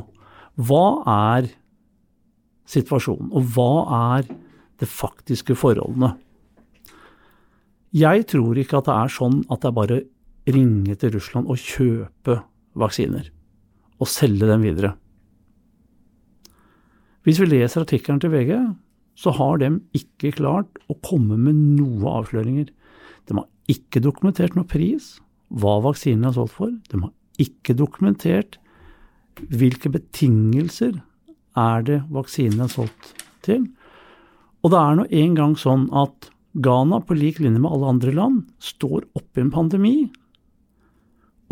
hva 0.60 0.86
er 1.08 1.48
situasjonen, 2.68 3.30
og 3.32 3.48
hva 3.54 3.72
er 4.16 4.28
de 4.80 4.88
faktiske 4.88 5.56
forholdene. 5.58 6.14
Jeg 7.92 8.24
tror 8.32 8.56
ikke 8.56 8.80
at 8.80 8.88
det 8.88 8.96
er 8.96 9.12
sånn 9.12 9.42
at 9.52 9.60
det 9.62 9.68
er 9.68 9.76
bare 9.76 10.00
ringe 10.48 10.94
til 10.98 11.12
Russland 11.14 11.50
og 11.52 11.60
kjøpe 11.60 12.38
vaksiner 12.80 13.28
og 14.00 14.08
selge 14.10 14.48
dem 14.48 14.64
videre. 14.64 14.94
Hvis 17.22 17.38
vi 17.38 17.50
leser 17.52 17.84
artikkelen 17.84 18.18
til 18.22 18.32
VG, 18.32 18.54
så 19.14 19.30
har 19.36 19.60
de 19.60 19.68
ikke 19.94 20.32
klart 20.38 20.80
å 20.90 20.96
komme 21.04 21.36
med 21.38 21.58
noen 21.76 22.08
avsløringer. 22.08 22.72
De 23.28 23.36
har 23.36 23.46
ikke 23.70 24.02
dokumentert 24.02 24.56
noen 24.56 24.70
pris, 24.70 25.14
hva 25.52 25.76
vaksinen 25.84 26.30
er 26.30 26.34
solgt 26.34 26.56
for. 26.56 26.72
De 26.90 27.04
har 27.04 27.12
ikke 27.42 27.76
dokumentert 27.78 28.58
hvilke 29.52 29.92
betingelser 29.92 30.96
er 31.58 31.86
det 31.86 32.00
vaksinen 32.12 32.64
er 32.64 32.72
solgt 32.72 33.12
til. 33.44 33.68
Og 34.64 34.72
det 34.72 34.80
er 34.80 34.98
nå 34.98 35.06
engang 35.22 35.54
sånn 35.60 35.86
at 35.94 36.32
Ghana, 36.52 37.00
på 37.00 37.16
lik 37.16 37.40
linje 37.40 37.60
med 37.60 37.72
alle 37.72 37.92
andre 37.94 38.12
land, 38.12 38.42
står 38.60 39.06
oppe 39.16 39.40
i 39.40 39.44
en 39.46 39.52
pandemi. 39.54 39.96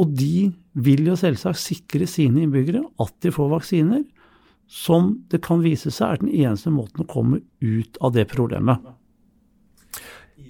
Og 0.01 0.13
de 0.17 0.51
vil 0.81 1.09
jo 1.09 1.17
selvsagt 1.19 1.61
sikre 1.61 2.09
sine 2.09 2.45
innbyggere 2.45 2.83
at 3.03 3.15
de 3.25 3.33
får 3.35 3.53
vaksiner, 3.53 4.05
som 4.71 5.17
det 5.33 5.43
kan 5.43 5.65
vise 5.65 5.91
seg 5.91 6.07
er 6.07 6.21
den 6.23 6.33
eneste 6.45 6.71
måten 6.71 7.03
å 7.03 7.11
komme 7.11 7.41
ut 7.61 7.99
av 8.01 8.15
det 8.15 8.29
problemet. 8.31 8.79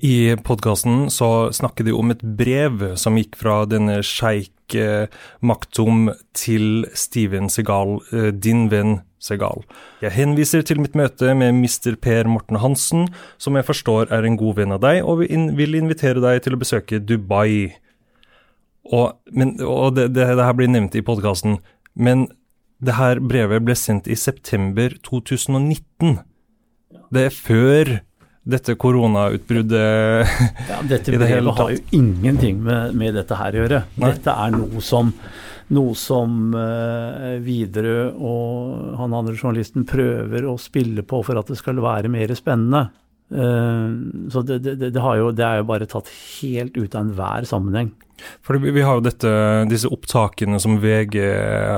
I 0.00 0.36
podkasten 0.44 1.08
så 1.12 1.50
snakker 1.52 1.84
de 1.84 1.94
om 1.96 2.12
et 2.12 2.22
brev 2.22 2.84
som 3.00 3.16
gikk 3.18 3.38
fra 3.40 3.62
denne 3.68 3.98
sjeik 4.06 4.52
eh, 4.78 5.06
Maktum 5.40 6.10
til 6.36 6.86
Steven 6.94 7.50
Segal, 7.52 7.98
eh, 8.12 8.30
din 8.32 8.68
venn 8.72 9.00
Segal. 9.20 9.64
Jeg 10.00 10.14
henviser 10.16 10.64
til 10.64 10.80
mitt 10.80 10.96
møte 10.96 11.34
med 11.36 11.52
Mr. 11.58 11.96
Per 12.00 12.28
Morten 12.30 12.60
Hansen, 12.62 13.08
som 13.38 13.58
jeg 13.58 13.68
forstår 13.68 14.10
er 14.10 14.24
en 14.24 14.38
god 14.40 14.56
venn 14.56 14.72
av 14.72 14.80
deg, 14.80 15.02
og 15.04 15.20
vil 15.20 15.76
invitere 15.76 16.22
deg 16.24 16.40
til 16.44 16.56
å 16.56 16.60
besøke 16.60 17.02
Dubai. 17.04 17.76
Og, 18.88 19.18
men, 19.30 19.58
og 19.60 19.96
det, 19.98 20.10
det, 20.16 20.24
det, 20.24 20.44
her 20.46 20.56
blir 20.56 20.72
nevnt 20.72 20.96
i 20.96 21.04
podkasten, 21.04 21.60
men 21.94 22.28
det 22.80 22.96
her 22.96 23.20
brevet 23.20 23.66
ble 23.66 23.76
sendt 23.76 24.08
i 24.08 24.16
september 24.16 24.94
2019. 25.04 26.22
Det 27.12 27.26
er 27.28 27.34
før 27.34 27.98
dette 28.50 28.74
koronautbruddet 28.80 30.32
ja, 30.70 30.80
Dette 30.88 31.14
brevet 31.14 31.60
har 31.60 31.70
jo 31.74 31.78
ingenting 31.96 32.60
med, 32.64 32.96
med, 32.98 33.14
dette 33.18 33.38
her 33.38 33.54
å 33.54 33.62
gjøre. 33.64 33.84
Nei. 33.96 34.12
Dette 34.14 34.34
er 34.34 34.56
noe 34.56 34.84
som 34.84 35.14
noe 35.70 35.94
som 35.98 36.54
uh, 36.54 37.36
Widerøe 37.44 38.08
og 38.18 38.96
han 38.98 39.14
andre 39.14 39.36
journalisten 39.36 39.86
prøver 39.88 40.48
å 40.50 40.56
spille 40.58 41.04
på 41.06 41.22
for 41.26 41.38
at 41.38 41.50
det 41.50 41.58
skal 41.60 41.78
være 41.82 42.10
mer 42.10 42.32
spennende. 42.38 42.88
Uh, 43.30 44.26
så 44.32 44.42
det, 44.42 44.58
det, 44.66 44.74
det, 44.80 44.90
jo, 44.98 45.30
det, 45.30 45.46
er 45.46 45.60
jo 45.60 45.68
bare 45.68 45.86
tatt 45.90 46.10
helt 46.40 46.74
ut 46.74 46.94
av 46.94 47.04
enhver 47.04 47.46
sammenheng. 47.46 47.92
For 48.44 48.58
Vi 48.60 48.82
har 48.82 48.98
jo 48.98 49.04
dette, 49.06 49.30
disse 49.70 49.88
opptakene 49.88 50.58
som 50.60 50.80
VG, 50.82 51.22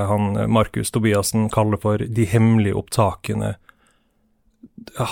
han 0.09 0.41
Markus 0.51 0.91
Tobiassen, 0.91 1.47
kaller 1.53 1.79
for 1.79 2.03
de 2.03 2.27
hemmelige 2.27 2.81
opptakene. 2.81 3.53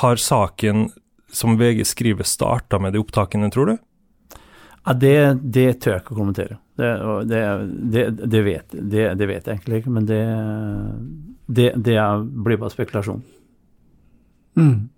Har 0.00 0.19
saken 0.19 0.88
som 1.32 1.58
VG 1.58 1.84
skriver, 1.87 2.26
starta 2.26 2.78
med 2.82 2.94
de 2.94 3.02
opptakene, 3.02 3.50
tror 3.50 3.72
du? 3.72 3.76
Ja, 4.84 4.94
det, 4.96 5.16
det 5.42 5.66
tør 5.82 5.96
jeg 5.96 6.04
ikke 6.04 6.14
å 6.14 6.20
kommentere. 6.22 6.56
Det, 6.80 6.92
det, 7.28 8.04
det, 8.22 8.40
vet, 8.46 8.72
det, 8.72 9.26
vet, 9.28 9.44
jeg 9.44 9.58
egentlig 9.58 9.82
ikke, 9.82 9.92
men 9.92 10.06
det, 10.08 10.22
det, 11.50 11.99
blir 12.32 12.60
bare 12.60 12.72
spekulasjon. 12.72 13.20
Mm. 14.56 14.88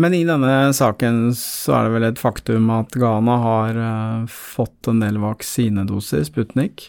Men 0.00 0.14
i 0.16 0.22
denne 0.24 0.72
saken 0.72 1.26
så 1.36 1.76
er 1.76 1.86
det 1.86 1.94
vel 1.96 2.06
et 2.08 2.20
faktum 2.20 2.70
at 2.72 2.94
Ghana 2.96 3.34
har 3.42 3.80
uh, 3.82 4.28
fått 4.32 4.88
en 4.88 5.02
del 5.04 5.20
vaksinedoser, 5.20 6.24
Sputnik, 6.24 6.88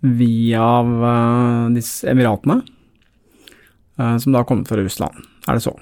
via 0.00 0.70
uh, 0.80 1.68
disse 1.76 2.08
Emiratene, 2.08 2.62
uh, 4.00 4.16
som 4.16 4.32
da 4.32 4.40
har 4.40 4.48
kommet 4.48 4.72
fra 4.72 4.80
Russland. 4.80 5.20
Er 5.44 5.58
det 5.58 5.66
så? 5.66 5.76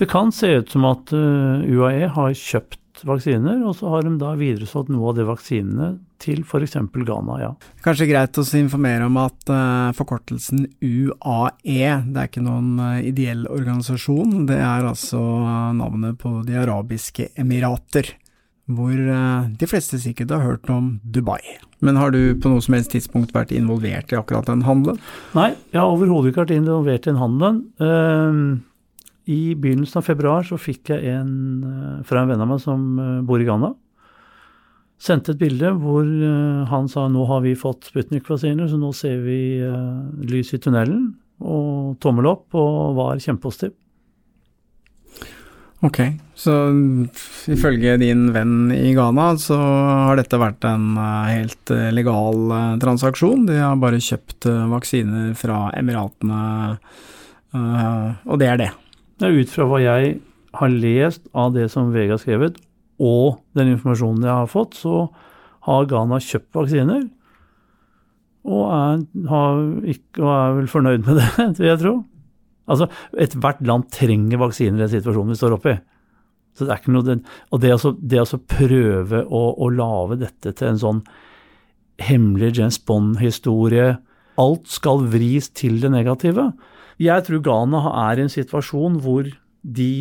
Det 0.00 0.08
kan 0.10 0.32
se 0.32 0.54
ut 0.62 0.70
som 0.72 0.86
at 0.88 1.12
uh, 1.14 1.60
UAE 1.62 2.08
har 2.14 2.32
kjøpt 2.38 2.78
vaksiner, 3.08 3.60
og 3.66 3.76
så 3.76 3.90
har 3.92 4.06
de 4.06 4.14
da 4.20 4.32
videresolgt 4.38 4.92
noe 4.92 5.10
av 5.10 5.18
de 5.18 5.26
vaksinene 5.26 5.90
til 6.22 6.44
f.eks. 6.46 6.76
Ghana, 6.92 7.38
ja. 7.42 7.50
Kanskje 7.82 8.08
greit 8.10 8.38
å 8.38 8.44
informere 8.58 9.08
om 9.08 9.18
at 9.20 9.50
uh, 9.50 9.90
forkortelsen 9.96 10.66
UAE, 10.78 11.90
det 12.06 12.22
er 12.22 12.30
ikke 12.30 12.44
noen 12.44 12.76
uh, 12.78 13.02
ideell 13.02 13.44
organisasjon, 13.50 14.46
det 14.50 14.60
er 14.62 14.86
altså 14.86 15.20
navnet 15.76 16.20
på 16.22 16.40
De 16.46 16.58
arabiske 16.62 17.32
emirater. 17.38 18.14
Hvor 18.72 18.94
uh, 18.94 19.50
de 19.58 19.68
fleste 19.68 19.98
sikkert 20.00 20.32
har 20.36 20.44
hørt 20.46 20.70
om 20.70 20.94
Dubai. 21.02 21.40
Men 21.82 21.98
har 21.98 22.12
du 22.14 22.36
på 22.38 22.52
noe 22.52 22.62
som 22.62 22.76
helst 22.76 22.92
tidspunkt 22.94 23.34
vært 23.34 23.50
involvert 23.54 24.14
i 24.14 24.18
akkurat 24.20 24.46
den 24.46 24.62
handelen? 24.68 25.00
Nei, 25.34 25.50
jeg 25.74 25.82
har 25.82 25.90
overhodet 25.90 26.30
ikke 26.30 26.44
vært 26.44 26.54
involvert 26.60 27.02
i 27.02 27.10
den 27.10 27.18
handelen. 27.18 27.64
Uh, 27.82 28.62
i 29.24 29.54
begynnelsen 29.54 30.00
av 30.00 30.06
februar 30.06 30.46
så 30.46 30.58
fikk 30.58 30.92
jeg 30.94 31.14
en 31.14 31.32
eh, 31.66 31.98
fra 32.06 32.22
en 32.22 32.32
venn 32.32 32.42
av 32.42 32.50
meg 32.50 32.62
som 32.62 32.86
eh, 32.98 33.18
bor 33.26 33.42
i 33.42 33.46
Ghana. 33.46 33.72
Sendte 35.02 35.34
et 35.34 35.42
bilde 35.42 35.72
hvor 35.82 36.06
eh, 36.06 36.64
han 36.70 36.90
sa 36.90 37.06
nå 37.10 37.26
har 37.30 37.44
vi 37.46 37.54
fått 37.58 37.90
Sputnik-vaksiner, 37.90 38.70
så 38.70 38.80
nå 38.80 38.92
ser 38.96 39.22
vi 39.26 39.38
lys 40.30 40.54
i 40.54 40.60
tunnelen. 40.62 41.12
Og 41.42 41.94
tommel 42.02 42.28
opp, 42.30 42.48
og 42.54 42.98
var 42.98 43.22
kjempepositiv. 43.22 43.74
Ok, 45.82 45.98
så 46.38 46.52
ifølge 47.50 47.96
din 47.98 48.28
venn 48.30 48.70
i 48.70 48.92
Ghana 48.94 49.32
så 49.42 49.56
har 49.58 50.20
dette 50.20 50.38
vært 50.38 50.62
en 50.70 50.92
helt 51.26 51.72
legal 51.90 52.54
transaksjon. 52.78 53.48
De 53.48 53.58
har 53.58 53.80
bare 53.82 53.98
kjøpt 53.98 54.46
vaksiner 54.70 55.32
fra 55.34 55.64
Emiratene, 55.74 56.78
og 57.58 58.38
det 58.38 58.52
er 58.52 58.62
det. 58.62 58.70
Ut 59.22 59.50
fra 59.52 59.66
hva 59.70 59.80
jeg 59.82 60.16
har 60.58 60.72
lest 60.72 61.24
av 61.38 61.52
det 61.54 61.68
som 61.72 61.92
VG 61.94 62.14
har 62.14 62.20
skrevet, 62.20 62.56
og 63.02 63.42
den 63.56 63.72
informasjonen 63.74 64.26
jeg 64.26 64.34
har 64.34 64.50
fått, 64.50 64.76
så 64.78 65.06
har 65.68 65.88
Ghana 65.90 66.18
kjøpt 66.22 66.58
vaksiner. 66.58 67.06
Og 68.42 68.64
er, 68.74 69.02
ikke, 69.94 70.22
og 70.24 70.30
er 70.34 70.56
vel 70.58 70.68
fornøyd 70.70 71.06
med 71.06 71.18
det, 71.20 71.48
vil 71.60 71.70
jeg 71.70 71.80
tro. 71.84 71.94
Altså, 72.70 72.88
Ethvert 73.18 73.62
land 73.66 73.88
trenger 73.94 74.42
vaksiner 74.42 74.80
i 74.80 74.84
den 74.84 74.94
situasjonen 74.96 75.34
vi 75.34 75.40
står 75.40 75.56
oppe 75.58 75.74
i. 75.74 75.80
Så 76.52 76.66
det 76.66 76.74
er 76.74 76.82
ikke 76.82 76.92
noe, 76.92 77.18
og 77.48 77.62
det 77.62 77.72
å 77.72 77.92
altså 78.20 78.38
prøve 78.44 79.22
å, 79.24 79.42
å 79.56 79.68
lage 79.72 80.18
dette 80.20 80.52
til 80.52 80.68
en 80.68 80.82
sånn 80.82 81.04
hemmelig 82.02 82.58
James 82.58 82.76
Bond-historie 82.88 83.94
Alt 84.40 84.68
skal 84.72 85.02
vris 85.12 85.50
til 85.52 85.80
det 85.82 85.90
negative. 85.92 86.50
Jeg 87.02 87.26
tror 87.26 87.42
Ghana 87.42 87.82
er 88.08 88.20
i 88.20 88.26
en 88.26 88.32
situasjon 88.32 89.00
hvor 89.02 89.26
de 89.62 89.94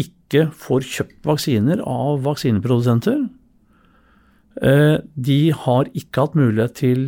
ikke 0.00 0.46
får 0.56 0.86
kjøpt 0.88 1.26
vaksiner 1.28 1.82
av 1.84 2.22
vaksineprodusenter. 2.24 3.26
Eh, 4.62 4.96
de 5.14 5.40
har 5.64 5.90
ikke 5.92 6.26
hatt 6.26 6.38
mulighet 6.38 6.76
til 6.78 7.04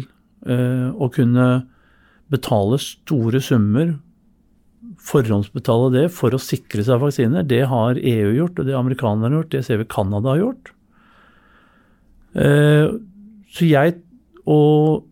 eh, 0.47 0.91
å 0.91 1.09
kunne 1.15 1.49
betale 2.33 2.79
store 2.83 3.41
summer, 3.43 3.95
forhåndsbetale 5.07 5.91
det, 5.95 6.07
for 6.15 6.35
å 6.35 6.43
sikre 6.43 6.83
seg 6.87 7.03
vaksiner. 7.03 7.47
Det 7.47 7.63
har 7.71 8.01
EU 8.01 8.33
gjort, 8.35 8.59
og 8.59 8.67
det 8.67 8.75
har 8.75 8.83
amerikanerne 8.83 9.39
gjort, 9.39 9.53
det 9.55 9.63
ser 9.67 9.81
vi 9.81 9.91
Canada 9.91 10.35
har 10.35 10.43
gjort. 10.43 10.73
Eh, 12.37 12.97
så 13.57 13.69
jeg, 13.69 14.01
og, 14.51 15.07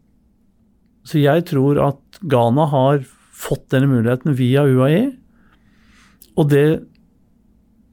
så 1.07 1.23
jeg 1.23 1.47
tror 1.49 1.81
at 1.87 2.19
Ghana 2.21 2.67
har 2.73 3.05
fått 3.45 3.69
denne 3.75 3.91
muligheten 3.91 4.37
via 4.39 4.65
UAE. 4.65 5.09
Og 6.41 6.49
det 6.51 6.69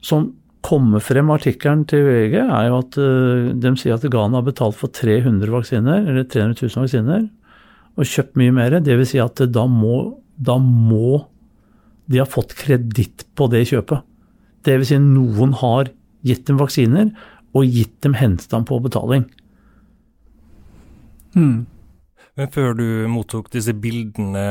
som 0.02 0.30
kommer 0.62 1.02
frem 1.02 1.30
av 1.30 1.40
artikkelen 1.40 1.84
til 1.90 2.04
VG, 2.06 2.36
er 2.42 2.68
jo 2.68 2.78
at 2.78 2.98
uh, 2.98 3.50
de 3.58 3.72
sier 3.78 3.96
at 3.96 4.06
Ghana 4.06 4.40
har 4.40 4.46
betalt 4.46 4.78
for 4.78 4.92
300 4.94 5.50
vaksiner, 5.50 6.06
eller 6.06 6.26
300 6.26 6.58
000 6.62 6.84
vaksiner, 6.84 7.26
og 7.98 8.08
kjøpt 8.08 8.38
mye 8.40 8.54
mer. 8.54 8.78
Dvs. 8.80 9.12
Si 9.12 9.20
at 9.22 9.42
da 9.52 9.66
må, 9.68 9.98
da 10.38 10.56
må 10.62 11.24
de 12.10 12.22
ha 12.22 12.28
fått 12.28 12.54
kreditt 12.58 13.26
på 13.38 13.50
det 13.52 13.66
kjøpet. 13.72 14.06
Dvs. 14.66 14.94
Si 14.94 15.02
noen 15.02 15.54
har 15.60 15.90
gitt 16.26 16.46
dem 16.48 16.60
vaksiner 16.62 17.10
og 17.52 17.68
gitt 17.68 17.98
dem 18.06 18.14
henstand 18.16 18.68
på 18.70 18.78
betaling. 18.82 19.26
Hmm. 21.34 21.66
Men 22.40 22.48
før 22.48 22.72
du 22.72 22.86
mottok 23.12 23.50
disse 23.52 23.74
bildene 23.76 24.42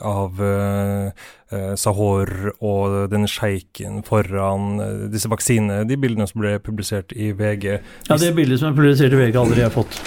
av 0.00 0.38
uh, 0.40 1.10
uh, 1.52 1.74
Sahor 1.76 2.30
og 2.64 3.10
den 3.12 3.28
sjeiken 3.28 4.00
foran 4.06 4.80
uh, 4.80 5.02
disse 5.12 5.28
vaksinene, 5.28 5.84
de 5.84 5.98
bildene 6.00 6.24
som 6.30 6.40
ble 6.40 6.54
publisert 6.64 7.12
i 7.12 7.34
VG 7.36 7.66
Ja, 7.74 8.16
det 8.16 8.32
bildet 8.38 8.62
som 8.62 8.70
er 8.70 8.78
publisert 8.78 9.12
i 9.12 9.20
VG, 9.20 9.36
aldri 9.42 9.60
jeg 9.60 9.68
har 9.68 9.76
fått. 9.76 10.00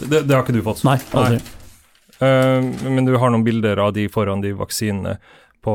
Det, 0.00 0.24
det, 0.24 0.34
har 0.34 0.42
ikke 0.42 0.56
du 0.58 0.64
fått? 0.66 0.82
Nei, 0.88 0.96
aldri. 1.14 1.38
Nei. 1.38 1.56
men 2.90 3.06
du 3.06 3.14
har 3.16 3.30
noen 3.32 3.46
bilder 3.46 3.78
av 3.80 3.94
de 3.96 4.08
foran 4.12 4.42
de 4.42 4.50
vaksinene 4.56 5.14
på, 5.62 5.74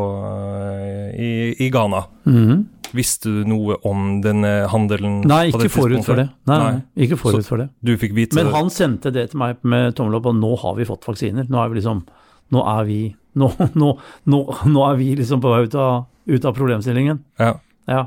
i, 1.13 1.55
i, 1.59 1.69
Ghana. 1.69 2.03
Mm 2.25 2.47
-hmm. 2.47 2.63
Visste 2.91 3.29
du 3.29 3.43
noe 3.45 3.75
om 3.83 4.21
denne 4.21 4.67
handelen? 4.71 5.21
Nei, 5.21 5.47
ikke 5.49 5.69
forut 5.69 6.05
for 6.05 6.15
det. 6.15 6.29
Nei, 6.47 6.59
nei. 6.59 6.81
ikke 6.95 7.17
forut 7.17 7.45
for 7.45 7.57
det. 7.57 7.69
Du 7.81 7.97
fikk 7.97 8.13
vite 8.15 8.35
Men 8.35 8.53
han 8.53 8.69
sendte 8.69 9.11
det 9.11 9.29
til 9.31 9.37
meg 9.37 9.57
med 9.61 9.95
tommel 9.95 10.15
opp, 10.15 10.25
og 10.25 10.35
nå 10.35 10.55
har 10.55 10.75
vi 10.75 10.85
fått 10.85 11.07
vaksiner. 11.07 11.45
Nå 11.49 11.63
er 11.63 11.69
vi 11.69 11.75
liksom 11.75 12.05
Nå 12.51 12.61
er 12.79 12.83
vi 12.85 13.15
Nå, 13.35 13.51
nå, 13.81 13.97
nå, 14.25 14.39
nå 14.65 14.91
er 14.91 14.95
vi 14.95 15.15
liksom 15.15 15.41
på 15.41 15.49
vei 15.51 15.63
ut 15.65 15.75
av, 15.75 16.05
ut 16.25 16.45
av 16.45 16.53
problemstillingen. 16.55 17.19
Ja. 17.39 17.59
ja. 17.87 18.05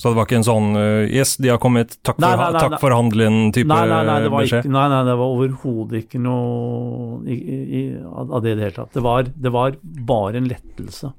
Så 0.00 0.08
det 0.08 0.16
var 0.16 0.24
ikke 0.24 0.38
en 0.38 0.46
sånn 0.46 0.68
uh, 0.78 1.04
Yes, 1.04 1.34
de 1.36 1.50
har 1.52 1.58
kommet, 1.60 1.98
takk 2.00 2.16
for, 2.16 2.24
nei, 2.24 2.32
nei, 2.40 2.48
nei, 2.54 2.60
takk 2.64 2.80
for 2.80 2.96
handelen-type 2.96 3.80
beskjed? 4.32 4.68
Nei, 4.72 4.84
nei, 4.88 5.00
det 5.04 5.16
var 5.20 5.34
overhodet 5.34 6.04
ikke 6.06 6.20
noe 6.24 7.20
i, 7.28 7.36
i, 7.36 7.82
av 8.00 8.38
det 8.40 8.54
i 8.54 8.56
det 8.56 8.64
hele 8.64 8.76
tatt. 8.78 8.94
Det 8.96 9.02
var, 9.04 9.28
det 9.28 9.52
var 9.52 9.76
bare 10.08 10.40
en 10.40 10.48
lettelse 10.48 11.10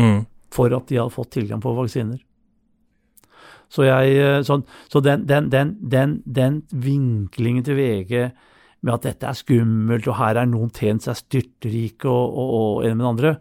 mm. 0.00 0.22
for 0.56 0.72
at 0.72 0.88
de 0.88 1.02
hadde 1.02 1.12
fått 1.12 1.34
tilgang 1.36 1.60
på 1.60 1.74
vaksiner. 1.76 2.22
Så, 3.72 3.84
jeg, 3.84 4.16
så, 4.16 4.48
sånn, 4.48 4.64
så 4.92 5.04
den, 5.04 5.28
den, 5.28 5.52
den, 5.52 6.16
den, 6.24 6.58
vinklingen 6.72 7.64
til 7.68 7.76
VG 7.76 8.16
med 8.82 8.94
at 8.96 9.06
dette 9.10 9.28
er 9.28 9.38
skummelt, 9.38 10.08
og 10.08 10.18
her 10.18 10.40
er 10.40 10.48
noen 10.48 10.72
tjent 10.72 11.04
seg 11.04 11.20
styrtrike 11.20 12.08
og, 12.08 12.32
og, 12.32 12.56
og 12.56 12.86
en 12.88 12.96
med 12.96 13.04
den 13.04 13.12
andre 13.12 13.36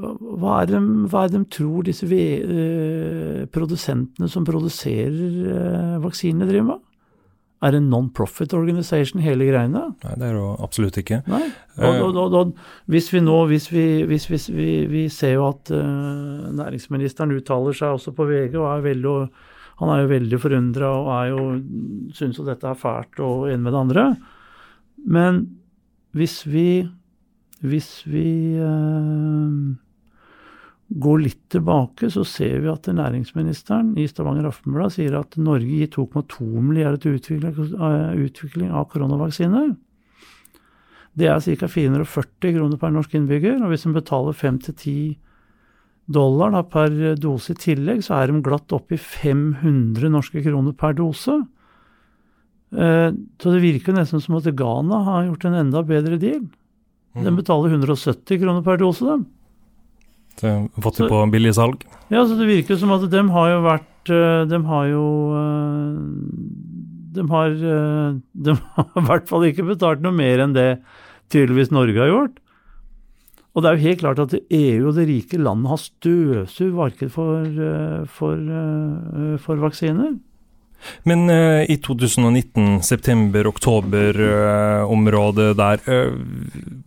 hva 0.00 0.60
er, 0.60 0.70
det, 0.70 0.80
hva 1.10 1.24
er 1.24 1.32
det 1.32 1.40
de 1.40 1.48
tror 1.56 1.86
disse 1.86 2.06
uh, 2.06 3.42
produsentene 3.52 4.28
som 4.30 4.46
produserer 4.46 5.18
uh, 5.44 5.98
vaksinene, 6.04 6.48
driver 6.48 6.68
med? 6.72 6.86
Er 7.60 7.74
det 7.74 7.82
en 7.82 7.90
non-profit 7.92 8.54
organization, 8.56 9.20
hele 9.20 9.44
greiene? 9.50 9.82
Nei, 10.00 10.14
det 10.16 10.30
er 10.30 10.36
det 10.38 10.44
absolutt 10.64 10.96
ikke. 11.02 11.20
Og, 11.28 11.98
og, 12.08 12.36
og, 12.38 12.54
hvis 12.88 13.10
vi 13.12 13.20
nå, 13.20 13.36
hvis 13.50 13.68
vi, 13.68 13.84
hvis, 14.08 14.30
hvis 14.32 14.48
vi, 14.54 14.70
vi 14.88 15.04
ser 15.12 15.36
jo 15.36 15.50
at 15.50 15.72
uh, 15.76 16.48
næringsministeren 16.56 17.36
uttaler 17.36 17.76
seg 17.76 17.98
også 17.98 18.14
på 18.16 18.28
VG, 18.30 18.56
og 18.56 18.70
er 18.72 18.86
veldig 18.90 19.16
han 19.80 19.88
er 19.88 20.02
jo 20.02 20.08
veldig 20.10 20.36
forundra 20.40 20.88
og 20.92 21.06
er 21.14 21.28
jo, 21.30 21.44
syns 22.12 22.36
jo 22.36 22.44
dette 22.44 22.68
er 22.68 22.76
fælt 22.76 23.20
og 23.24 23.46
en 23.48 23.62
med 23.64 23.72
det 23.72 23.78
andre. 23.80 24.02
Men 25.08 25.38
hvis 26.12 26.42
vi 26.44 26.82
hvis 27.60 28.06
vi 28.08 28.56
eh, 28.56 29.48
går 30.90 31.20
litt 31.22 31.42
tilbake, 31.54 32.08
så 32.10 32.24
ser 32.26 32.64
vi 32.64 32.70
at 32.72 32.88
næringsministeren 32.90 33.92
i 34.00 34.08
Stavanger 34.10 34.48
Aftenblad 34.48 34.96
sier 34.96 35.14
at 35.20 35.36
Norge 35.38 35.68
gir 35.68 35.90
2,2 35.94 36.48
milliarder 36.58 36.98
til 37.04 37.20
utvikling, 37.20 37.54
utvikling 38.24 38.72
av 38.74 38.88
koronavaksiner. 38.90 39.70
Det 41.14 41.30
er 41.30 41.38
ca. 41.42 41.70
440 41.70 42.56
kroner 42.56 42.80
per 42.80 42.94
norsk 42.94 43.14
innbygger. 43.18 43.60
Og 43.62 43.72
hvis 43.72 43.86
en 43.86 43.94
betaler 43.94 44.34
5-10 44.34 45.16
dollar 46.10 46.54
da, 46.54 46.64
per 46.66 46.90
dose 47.22 47.54
i 47.54 47.60
tillegg, 47.60 48.02
så 48.02 48.18
er 48.18 48.30
de 48.30 48.42
glatt 48.42 48.74
oppe 48.74 48.96
i 48.96 49.00
500 49.00 50.10
norske 50.10 50.42
kroner 50.42 50.74
per 50.78 50.96
dose. 50.98 51.38
Eh, 52.74 53.10
så 53.10 53.54
det 53.54 53.62
virker 53.62 53.94
nesten 53.94 54.22
som 54.22 54.38
at 54.38 54.50
Ghana 54.58 55.04
har 55.06 55.28
gjort 55.28 55.46
en 55.46 55.60
enda 55.64 55.82
bedre 55.86 56.18
deal. 56.18 56.48
De 57.14 57.30
betaler 57.34 57.74
170 57.74 58.38
kroner 58.42 58.62
per 58.66 58.78
dose, 58.82 59.06
dem. 59.06 59.26
Så 60.40 60.54
fått 60.80 61.02
det 61.02 61.10
på 61.12 61.20
billigsalg? 61.32 61.84
Ja, 62.08 62.24
så 62.24 62.38
det 62.38 62.48
virker 62.48 62.80
som 62.80 62.94
at 62.96 63.04
de 63.12 63.22
har 63.34 63.48
jo 63.52 63.58
vært 63.66 64.12
eh, 64.14 64.42
De 64.48 64.60
har 64.70 64.86
jo 64.88 65.04
eh, 65.36 65.98
De 67.18 67.26
har, 67.28 67.48
de 68.48 68.56
har 68.56 68.88
i 68.96 69.06
hvert 69.10 69.28
fall 69.28 69.44
ikke 69.50 69.68
betalt 69.68 70.00
noe 70.04 70.16
mer 70.16 70.46
enn 70.46 70.56
det 70.56 70.70
tydeligvis 71.30 71.70
Norge 71.74 72.00
har 72.00 72.10
gjort. 72.10 72.40
Og 73.50 73.62
det 73.62 73.68
er 73.68 73.74
jo 73.76 73.86
helt 73.88 74.02
klart 74.04 74.20
at 74.22 74.34
EU 74.38 74.88
og 74.88 74.94
det 74.94 75.08
rike 75.08 75.38
landet 75.40 75.70
har 75.72 75.80
støvsugd 75.82 76.74
markedet 76.76 77.12
for, 77.12 77.44
eh, 77.44 78.04
for, 78.06 78.34
eh, 78.38 79.36
for, 79.42 79.56
vaksiner. 79.58 80.14
Men 81.04 81.28
uh, 81.28 81.60
i 81.68 81.76
2019, 81.76 82.80
september-oktober-området 82.80 85.50
uh, 85.50 85.56
der, 85.58 85.76
uh, 85.84 86.16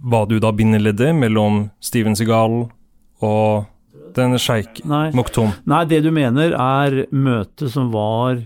var 0.02 0.26
du 0.26 0.42
da 0.42 0.50
bindeleddet 0.50 1.14
mellom 1.14 1.70
Steven 1.78 2.18
Segal 2.18 2.74
og 3.22 3.70
denne 4.18 4.40
sjeik 4.42 4.82
Moktum. 4.86 5.52
Nei, 5.70 5.84
det 5.90 6.04
du 6.06 6.12
mener 6.14 6.56
er 6.58 7.04
møtet 7.14 7.72
som 7.74 7.92
var 7.94 8.42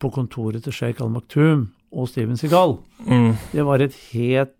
på 0.00 0.10
kontoret 0.14 0.64
til 0.64 0.74
sjeik 0.74 1.02
al-Maktum 1.04 1.68
og 1.90 2.08
Steven 2.08 2.38
Sigal. 2.40 2.78
Mm. 3.06 3.34
Det 3.52 3.64
var 3.66 3.82
et 3.84 3.96
helt 4.12 4.56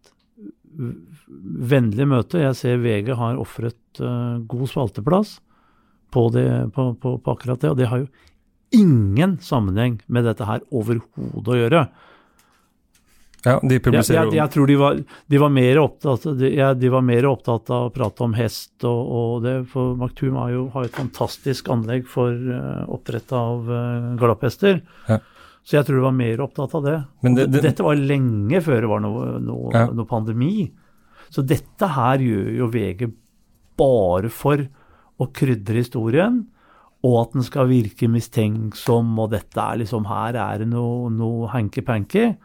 vennlig 1.70 2.06
møte. 2.10 2.42
Jeg 2.42 2.58
ser 2.58 2.82
VG 2.82 3.14
har 3.18 3.38
ofret 3.40 4.02
uh, 4.02 4.40
god 4.50 4.66
spalteplass 4.70 5.38
på, 6.10 6.26
det, 6.34 6.48
på, 6.74 6.90
på, 6.98 7.16
på 7.22 7.34
akkurat 7.36 7.62
det, 7.62 7.70
og 7.70 7.78
det 7.78 7.88
har 7.90 8.02
jo 8.02 8.10
ingen 8.74 9.38
sammenheng 9.42 9.98
med 10.06 10.26
dette 10.26 10.46
her 10.46 10.62
overhodet 10.70 11.54
å 11.54 11.58
gjøre. 11.58 11.84
Ja, 13.46 13.54
de 13.62 13.78
Jeg, 13.78 13.92
jo 14.04 14.14
jeg, 14.14 14.32
jeg 14.36 14.50
tror 14.52 14.66
de 14.68 14.74
var, 14.76 14.98
de, 15.32 15.38
var 15.40 15.48
mer 15.54 15.78
opptatt, 15.80 16.26
de, 16.38 16.50
ja, 16.58 16.74
de 16.76 16.88
var 16.92 17.00
mer 17.02 17.24
opptatt 17.30 17.70
av 17.72 17.86
å 17.88 17.92
prate 17.94 18.20
om 18.26 18.34
hest 18.36 18.84
og, 18.84 19.00
og 19.20 19.42
det, 19.46 19.54
for 19.72 19.94
Maktum 19.96 20.36
har 20.36 20.50
jo 20.52 20.66
har 20.74 20.84
et 20.84 20.98
fantastisk 20.98 21.70
anlegg 21.72 22.04
for 22.10 22.28
uh, 22.34 22.84
oppdrett 22.92 23.32
av 23.32 23.70
uh, 23.70 24.10
galopphester. 24.20 24.82
Ja. 25.08 25.16
Så 25.64 25.76
jeg 25.78 25.86
tror 25.88 25.96
de 26.00 26.04
var 26.04 26.16
mer 26.18 26.40
opptatt 26.44 26.74
av 26.76 26.84
det. 26.84 26.98
Men 27.24 27.34
det- 27.38 27.48
det- 27.52 27.62
Dette 27.62 27.82
var 27.86 27.96
lenge 27.96 28.60
før 28.64 28.80
det 28.80 28.88
var 28.92 29.00
noe, 29.00 29.38
noe, 29.40 29.72
Ja. 29.72 29.86
noe 29.88 30.04
pandemi. 30.08 30.70
Så 31.30 31.46
dette 31.46 31.88
her 31.96 32.18
gjør 32.18 32.52
jo 32.58 32.68
VG 32.68 33.10
bare 33.78 34.28
for 34.28 34.66
å 35.20 35.26
krydre 35.32 35.80
historien, 35.80 36.42
og 37.04 37.14
at 37.22 37.32
den 37.32 37.42
skal 37.42 37.68
virke 37.68 38.08
mistenksom, 38.08 39.16
og 39.18 39.30
dette 39.30 39.56
er 39.56 39.78
liksom 39.80 40.04
Her 40.08 40.34
er 40.36 40.58
det 40.58 40.68
noe, 40.68 41.08
noe 41.08 41.48
hanky-panky. 41.48 42.36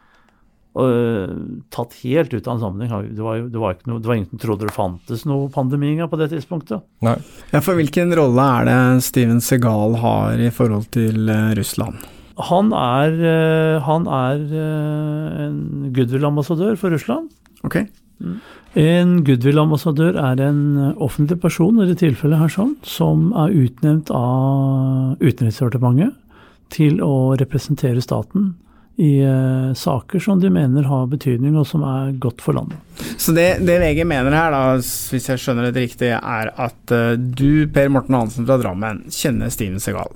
Og, 0.76 0.90
øh, 0.92 1.36
tatt 1.72 1.94
helt 2.02 2.34
ut 2.34 2.44
av 2.44 2.56
en 2.56 2.60
sammenheng. 2.60 3.06
Det 3.16 3.24
var, 3.24 3.38
det, 3.48 3.60
var 3.60 3.76
ikke 3.76 3.88
noe, 3.88 4.02
det 4.02 4.10
var 4.10 4.18
ingen 4.18 4.28
som 4.28 4.42
trodde 4.42 4.68
det 4.68 4.74
fantes 4.76 5.24
noe 5.28 5.48
pandemi 5.52 5.94
engang 5.94 6.10
på 6.12 6.18
det 6.20 6.28
tidspunktet. 6.34 6.84
Nei. 7.06 7.16
Ja, 7.54 7.62
for 7.64 7.78
hvilken 7.78 8.12
rolle 8.18 8.44
er 8.58 8.68
det 8.68 9.06
Steven 9.06 9.40
Segal 9.44 9.96
har 10.02 10.42
i 10.42 10.50
forhold 10.52 10.90
til 10.96 11.32
eh, 11.32 11.54
Russland? 11.56 12.04
Han 12.50 12.74
er, 12.76 13.16
øh, 13.16 13.78
han 13.86 14.04
er 14.12 14.44
en 15.46 15.56
goodwill-ambassadør 15.96 16.76
for 16.76 16.92
Russland. 16.92 17.32
Okay. 17.64 17.86
En 18.76 19.16
goodwill-ambassadør 19.24 20.20
er 20.20 20.44
en 20.44 20.60
offentlig 21.00 21.40
person, 21.40 21.80
i 21.80 21.88
det 21.88 21.96
tilfellet 22.04 22.42
her 22.42 22.52
sånn, 22.52 22.76
som 22.84 23.30
er 23.32 23.56
utnevnt 23.64 24.12
av 24.12 25.16
Utenriksdepartementet 25.24 26.12
til 26.76 27.00
å 27.00 27.32
representere 27.40 28.04
staten 28.04 28.52
i 28.96 29.20
uh, 29.20 29.74
saker 29.76 30.20
som 30.24 30.40
de 30.40 30.48
mener 30.52 30.86
har 30.88 31.08
betydning, 31.12 31.56
og 31.60 31.66
som 31.68 31.82
er 31.84 32.14
godt 32.20 32.40
for 32.40 32.56
landet. 32.56 32.80
Så 33.20 33.34
det, 33.36 33.58
det 33.68 33.76
VG 33.82 34.06
mener 34.08 34.32
her, 34.32 34.54
da, 34.54 34.76
hvis 34.80 35.28
jeg 35.28 35.42
skjønner 35.42 35.68
det 35.68 35.82
riktig, 35.84 36.14
er 36.16 36.52
at 36.52 36.94
uh, 36.96 37.12
du, 37.16 37.66
Per 37.72 37.92
Morten 37.92 38.16
Hansen 38.16 38.48
fra 38.48 38.56
Drammen, 38.62 39.04
kjenner 39.12 39.52
Steven 39.52 39.82
Segal. 39.82 40.14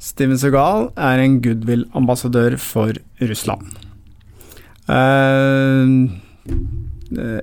Steven 0.00 0.40
Segal 0.40 0.90
er 0.96 1.22
en 1.24 1.38
goodwill-ambassadør 1.44 2.58
for 2.60 3.00
Russland. 3.24 3.72
Uh, 4.90 6.12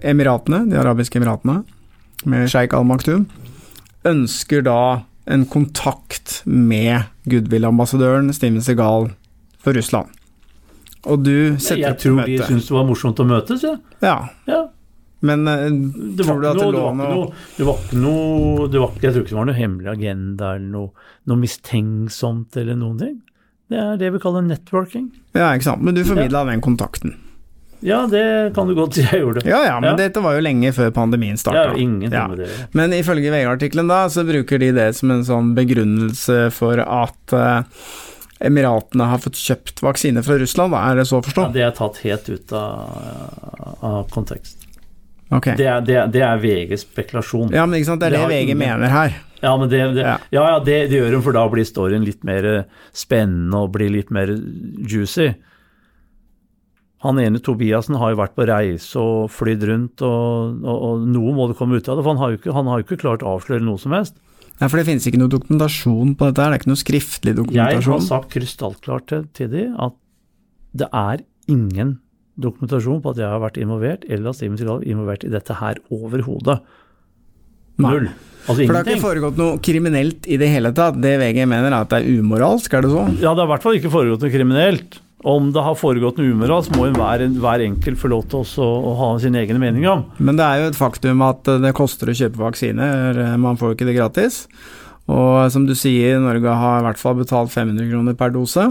Emiratene, 0.05 0.63
de 0.69 0.77
arabiske 0.79 1.17
emiratene, 1.19 1.63
med 2.29 2.47
sjeik 2.51 2.73
Al 2.77 2.85
Maktoum, 2.87 3.25
ønsker 4.07 4.61
da 4.65 4.79
en 5.27 5.43
kontakt 5.49 6.41
med 6.45 7.09
goodwill-ambassadøren 7.27 8.29
Steven 8.37 8.63
Segal 8.63 9.11
for 9.59 9.75
Russland. 9.75 10.13
Og 11.07 11.21
du 11.23 11.55
setter 11.57 11.81
Jeg 11.81 11.91
opp 11.93 11.99
til 12.01 12.11
tror 12.11 12.25
de 12.25 12.33
møte. 12.37 12.47
syntes 12.49 12.67
det 12.67 12.75
var 12.77 12.87
morsomt 12.89 13.21
å 13.23 13.27
møtes, 13.29 13.63
ja. 13.63 13.75
Ja, 14.03 14.15
ja. 14.47 14.61
men 15.21 15.47
eh, 15.47 15.69
Det 16.17 16.25
tror 16.27 16.41
du 16.43 16.47
at 16.49 16.59
det 16.59 16.67
lå 16.75 16.87
noe 16.99 17.29
det 17.57 17.65
var 17.67 17.79
ikke 17.81 18.01
noe 18.01 18.67
det 18.73 18.81
var, 18.83 18.91
Jeg 19.01 19.13
tror 19.15 19.23
ikke 19.23 19.33
det 19.33 19.39
var 19.39 19.47
noe 19.49 19.57
hemmelig 19.61 19.91
agenda 19.93 20.51
eller 20.57 20.71
noe, 20.73 21.07
noe 21.27 21.37
mistenksomt 21.41 22.57
eller 22.59 22.75
noen 22.79 22.99
ting. 23.01 23.15
Det 23.67 23.79
er 23.83 23.97
det 23.99 24.11
vi 24.15 24.19
kaller 24.23 24.45
networking. 24.47 25.09
Ja, 25.35 25.49
ikke 25.57 25.67
sant. 25.73 25.81
Men 25.83 25.95
du 25.97 26.03
formidla 26.07 26.45
den 26.47 26.61
kontakten. 26.63 27.15
Ja, 27.85 28.07
det 28.09 28.55
kan 28.55 28.65
du 28.69 28.73
godt 28.73 28.95
si 28.97 29.03
jeg 29.05 29.19
gjorde. 29.21 29.43
Ja 29.45 29.59
ja, 29.67 29.73
men 29.79 29.91
Ja. 29.91 29.95
dette 29.99 30.21
var 30.23 30.33
jo 30.37 30.41
lenge 30.41 30.71
før 30.73 30.89
pandemien 30.95 31.37
starta. 31.37 31.75
Ja, 31.77 32.09
ja. 32.09 32.27
med 32.31 32.37
det. 32.39 32.47
Men 32.73 32.91
ifølge 32.95 33.29
VG-artikkelen 33.29 33.87
da, 33.91 34.07
så 34.09 34.23
bruker 34.25 34.57
de 34.63 34.71
det 34.73 34.87
som 34.97 35.11
en 35.13 35.21
sånn 35.27 35.51
begrunnelse 35.53 36.47
for 36.55 36.79
at 36.81 37.33
eh, 37.37 37.61
Emiratene 38.39 39.07
har 39.09 39.17
fått 39.23 39.39
kjøpt 39.41 39.81
vaksine 39.81 40.21
fra 40.25 40.35
Russland, 40.37 40.75
er 40.77 40.99
det 40.99 41.07
så 41.09 41.17
å 41.19 41.25
forstå? 41.25 41.47
Ja, 41.47 41.53
det 41.55 41.63
er 41.65 41.71
tatt 41.77 41.97
helt 42.03 42.27
ut 42.29 42.51
av, 42.53 43.77
av 43.81 44.03
kontekst. 44.13 44.67
Okay. 45.33 45.57
Det 45.59 45.65
er, 45.67 45.81
det, 45.83 45.95
er, 45.99 46.11
det 46.13 46.21
er 46.23 46.37
VGs 46.39 46.85
spekulasjon. 46.85 47.49
Ja, 47.55 47.65
men 47.67 47.79
ikke 47.81 47.89
sant, 47.89 47.99
det 48.03 48.11
er 48.11 48.15
Det 48.15 48.21
det, 48.21 48.29
VG 48.35 48.43
ingen- 48.51 48.61
mener 48.61 48.93
her. 48.93 49.17
Ja, 49.41 49.51
men 49.57 49.69
det, 49.69 49.79
Ja. 49.97 50.17
ja. 50.33 50.59
Det 50.65 50.77
gjør 50.89 51.11
hun, 51.17 51.21
for 51.25 51.35
da 51.35 51.43
blir 51.51 51.65
storyen 51.67 52.05
litt 52.05 52.23
mer 52.25 52.65
spennende 52.95 53.59
og 53.65 53.73
blir 53.75 53.89
litt 53.93 54.09
mer 54.13 54.31
juicy. 54.31 55.33
Han 57.05 57.19
ene 57.21 57.37
Tobiassen 57.43 57.97
har 58.01 58.13
jo 58.15 58.17
vært 58.21 58.33
på 58.37 58.47
reise 58.49 58.97
og 58.97 59.27
flydd 59.29 59.65
rundt, 59.69 60.01
og, 60.01 60.63
og, 60.65 60.77
og 60.87 61.03
noe 61.13 61.33
må 61.37 61.45
det 61.51 61.57
komme 61.59 61.77
ut 61.77 61.89
av 61.89 61.99
det. 61.99 62.05
For 62.07 62.13
han 62.15 62.21
har 62.23 62.31
jo 62.33 62.39
ikke, 62.39 62.55
han 62.57 62.71
har 62.71 62.79
jo 62.81 62.87
ikke 62.87 63.01
klart 63.03 63.21
å 63.25 63.35
avsløre 63.35 63.61
noe 63.67 63.77
som 63.81 63.93
helst. 63.93 64.15
Nei, 64.57 64.67
for 64.71 64.79
det 64.79 64.87
finnes 64.87 65.05
ikke 65.05 65.19
noe 65.21 65.29
dokumentasjon 65.29 66.15
på 66.17 66.29
dette 66.29 66.41
det 66.41 66.47
er 66.47 66.61
ikke 66.61 66.71
noe 66.71 66.81
skriftlig 66.81 67.33
dokumentasjon? 67.37 67.77
Jeg 67.77 67.87
har 67.93 68.05
sagt 68.07 68.31
krystallklart 68.33 69.07
til, 69.11 69.27
til 69.37 69.51
de 69.53 69.65
at 69.85 69.97
det 70.77 70.87
er 70.89 71.21
ingen 71.51 71.99
dokumentasjon 72.41 73.01
på 73.03 73.13
at 73.13 73.21
jeg 73.21 73.29
har 73.29 73.41
vært 73.41 73.59
involvert, 73.61 74.05
eller 74.09 74.31
at 74.31 74.37
Steven 74.39 74.57
Seagal 74.59 74.81
er 74.81 74.93
involvert 74.93 75.25
i 75.25 75.31
dette 75.33 75.57
her 75.61 75.79
overhodet. 75.93 76.57
Null. 77.81 78.09
Altså 78.47 78.63
For 78.63 78.71
det 78.71 78.79
har 78.79 78.89
ikke 78.93 79.03
foregått 79.03 79.39
noe 79.39 79.57
kriminelt 79.61 80.27
i 80.29 80.37
det 80.39 80.47
hele 80.49 80.71
tatt. 80.75 80.97
Det 81.03 81.17
VG 81.19 81.43
mener 81.49 81.69
er 81.69 81.81
at 81.81 81.91
det 81.91 81.99
er 81.99 82.21
umoralsk, 82.21 82.73
er 82.73 82.85
det 82.85 82.93
så? 82.93 83.03
Ja, 83.19 83.33
det 83.33 83.43
har 83.43 83.49
i 83.49 83.51
hvert 83.53 83.65
fall 83.65 83.77
ikke 83.77 83.93
foregått 83.93 84.23
noe 84.23 84.33
kriminelt. 84.33 84.97
Om 85.25 85.49
det 85.49 85.63
har 85.65 85.77
foregått 85.77 86.19
noe 86.19 86.29
umoralsk, 86.29 86.75
må 86.77 86.91
hver, 86.93 87.23
hver 87.41 87.63
enkelt 87.65 87.97
få 87.97 88.11
lov 88.11 88.27
til 88.29 88.43
også 88.43 88.65
å 88.65 88.91
ha 88.99 89.07
sin 89.21 89.37
egen 89.39 89.57
mening 89.61 89.87
om. 89.89 90.03
Men 90.21 90.37
det 90.37 90.45
er 90.45 90.61
jo 90.61 90.67
et 90.69 90.77
faktum 90.77 91.23
at 91.25 91.49
eh, 91.49 91.61
det 91.63 91.73
koster 91.77 92.11
å 92.11 92.17
kjøpe 92.19 92.43
vaksiner, 92.43 93.17
eh, 93.23 93.39
man 93.41 93.57
får 93.57 93.71
jo 93.71 93.77
ikke 93.79 93.87
det 93.89 93.97
gratis. 93.97 94.43
Og 95.09 95.47
som 95.49 95.65
du 95.65 95.73
sier, 95.77 96.19
Norge 96.21 96.53
har 96.61 96.83
i 96.83 96.85
hvert 96.85 97.01
fall 97.01 97.17
betalt 97.17 97.49
500 97.49 97.89
kroner 97.89 98.17
per 98.19 98.35
dose. 98.35 98.67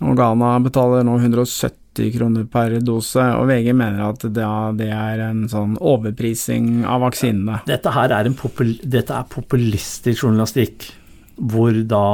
Og 0.00 0.16
Ghana 0.16 0.54
betaler 0.64 1.04
nå 1.04 1.18
170 1.20 2.14
kroner 2.14 2.46
per 2.48 2.78
dose, 2.80 3.20
og 3.36 3.50
VG 3.50 3.74
mener 3.76 4.06
at 4.06 4.24
det, 4.24 4.50
det 4.80 4.88
er 4.96 5.24
en 5.26 5.42
sånn 5.50 5.74
overprising 5.76 6.86
av 6.88 7.02
vaksinene. 7.04 7.60
Dette 7.68 7.92
her 7.92 8.14
er, 8.16 8.30
en 8.30 8.38
popul 8.38 8.78
dette 8.80 9.12
er 9.12 9.28
populistisk 9.28 10.24
journalistikk, 10.24 10.88
hvor 11.36 11.76
da 11.90 12.06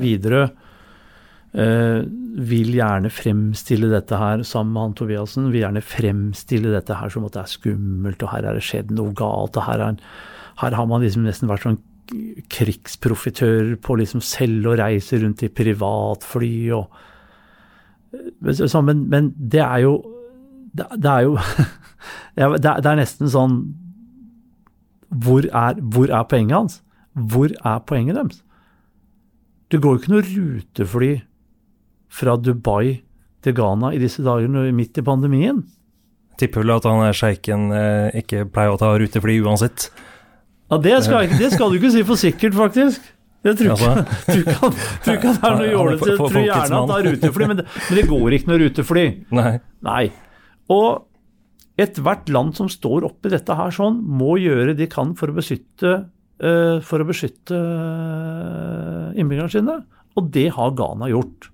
Widerøe 0.00 0.48
eh, 1.54 2.02
vil 2.48 2.74
gjerne 2.76 3.10
fremstille 3.10 3.88
dette 3.92 4.16
her 4.20 4.42
sammen 4.46 4.72
med 4.74 4.82
han 4.82 4.94
Tobiassen, 4.98 5.50
vil 5.52 5.62
gjerne 5.64 5.82
fremstille 5.84 6.72
dette 6.74 6.94
her 7.00 7.08
som 7.12 7.24
at 7.28 7.32
det 7.36 7.42
er 7.44 7.52
skummelt, 7.54 8.22
og 8.22 8.32
her 8.34 8.44
er 8.50 8.58
det 8.58 8.64
skjedd 8.66 8.90
noe 8.94 9.12
galt, 9.16 9.56
og 9.56 9.64
her, 9.68 9.80
er, 9.88 9.96
her 10.62 10.76
har 10.78 10.86
man 10.90 11.02
liksom 11.04 11.24
nesten 11.26 11.48
vært 11.50 11.64
sånn 11.66 11.80
krigsprofitør 12.48 13.74
på 13.84 13.96
liksom 14.00 14.22
selv 14.24 14.70
å 14.70 14.76
reise 14.80 15.18
rundt 15.20 15.42
i 15.44 15.50
privatfly 15.52 16.54
og 16.76 16.88
men, 18.40 18.54
så- 18.56 18.80
men, 18.80 19.02
men 19.12 19.34
det 19.36 19.60
er 19.60 19.82
jo 19.84 19.90
Det, 20.72 20.86
det 20.96 21.10
er 21.10 21.20
jo 21.26 21.34
det, 22.36 22.44
er, 22.44 22.80
det 22.80 22.86
er 22.88 22.96
nesten 22.96 23.28
sånn 23.32 23.58
hvor 25.08 25.44
er, 25.56 25.78
hvor 25.80 26.10
er 26.12 26.24
poenget 26.28 26.56
hans? 26.56 26.74
Hvor 27.16 27.48
er 27.64 27.78
poenget 27.88 28.14
deres? 28.18 28.42
Det 29.72 29.80
går 29.80 29.94
jo 29.94 30.00
ikke 30.02 30.12
noe 30.12 30.26
rutefly 30.26 31.10
fra 32.08 32.36
Dubai 32.40 33.00
til 33.44 33.54
Ghana 33.56 33.92
i 33.94 34.00
disse 34.02 34.24
dager 34.24 34.48
midt 34.74 34.98
i 34.98 35.04
pandemien. 35.06 35.62
Tipper 36.38 36.62
vel 36.62 36.76
at 36.76 36.86
han 36.86 37.02
er 37.06 37.16
sjeiken 37.16 37.70
eh, 37.74 38.20
ikke 38.22 38.46
pleier 38.52 38.74
å 38.74 38.80
ta 38.80 38.92
rutefly 38.98 39.38
uansett. 39.42 39.88
Ja, 40.68 40.78
det 40.82 40.98
skal, 41.06 41.30
det 41.40 41.52
skal 41.54 41.72
du 41.72 41.78
ikke 41.78 41.92
si 41.94 42.04
for 42.06 42.20
sikkert, 42.20 42.54
faktisk. 42.58 43.06
Jeg 43.46 43.58
tror 43.58 43.72
ikke, 43.72 43.90
Altså. 43.90 44.16
tror 44.28 44.40
ikke, 44.42 44.70
tror 45.04 45.18
ikke 45.18 45.32
han 45.32 45.44
er 45.48 45.56
noe 45.56 45.66
er 45.66 45.72
jålete. 45.72 46.08
Jeg 46.10 46.18
tror 46.18 46.40
gjerne 46.44 46.62
at 46.62 46.74
han 46.74 46.90
tar 46.90 47.04
rutefly, 47.06 47.50
men 47.50 47.60
det, 47.60 47.66
men 47.88 48.00
det 48.00 48.06
går 48.10 48.36
ikke 48.36 48.50
noe 48.50 48.60
rutefly. 48.64 49.04
Nei. 49.38 49.52
Nei. 49.88 50.04
Og 50.74 50.88
ethvert 51.78 52.32
land 52.34 52.56
som 52.58 52.70
står 52.70 53.06
oppi 53.08 53.32
dette 53.32 53.56
her 53.58 53.74
sånn, 53.74 54.00
må 54.02 54.36
gjøre 54.42 54.72
det 54.72 54.80
de 54.82 54.90
kan 54.90 55.14
for 55.18 55.30
å 55.30 55.36
beskytte, 55.36 55.94
uh, 56.42 56.76
for 56.84 57.02
å 57.02 57.06
beskytte 57.08 57.58
eh, 57.58 59.18
innbyggerne 59.18 59.54
sine. 59.54 59.78
Og 60.18 60.32
det 60.34 60.48
har 60.56 60.74
Ghana 60.76 61.10
gjort. 61.12 61.50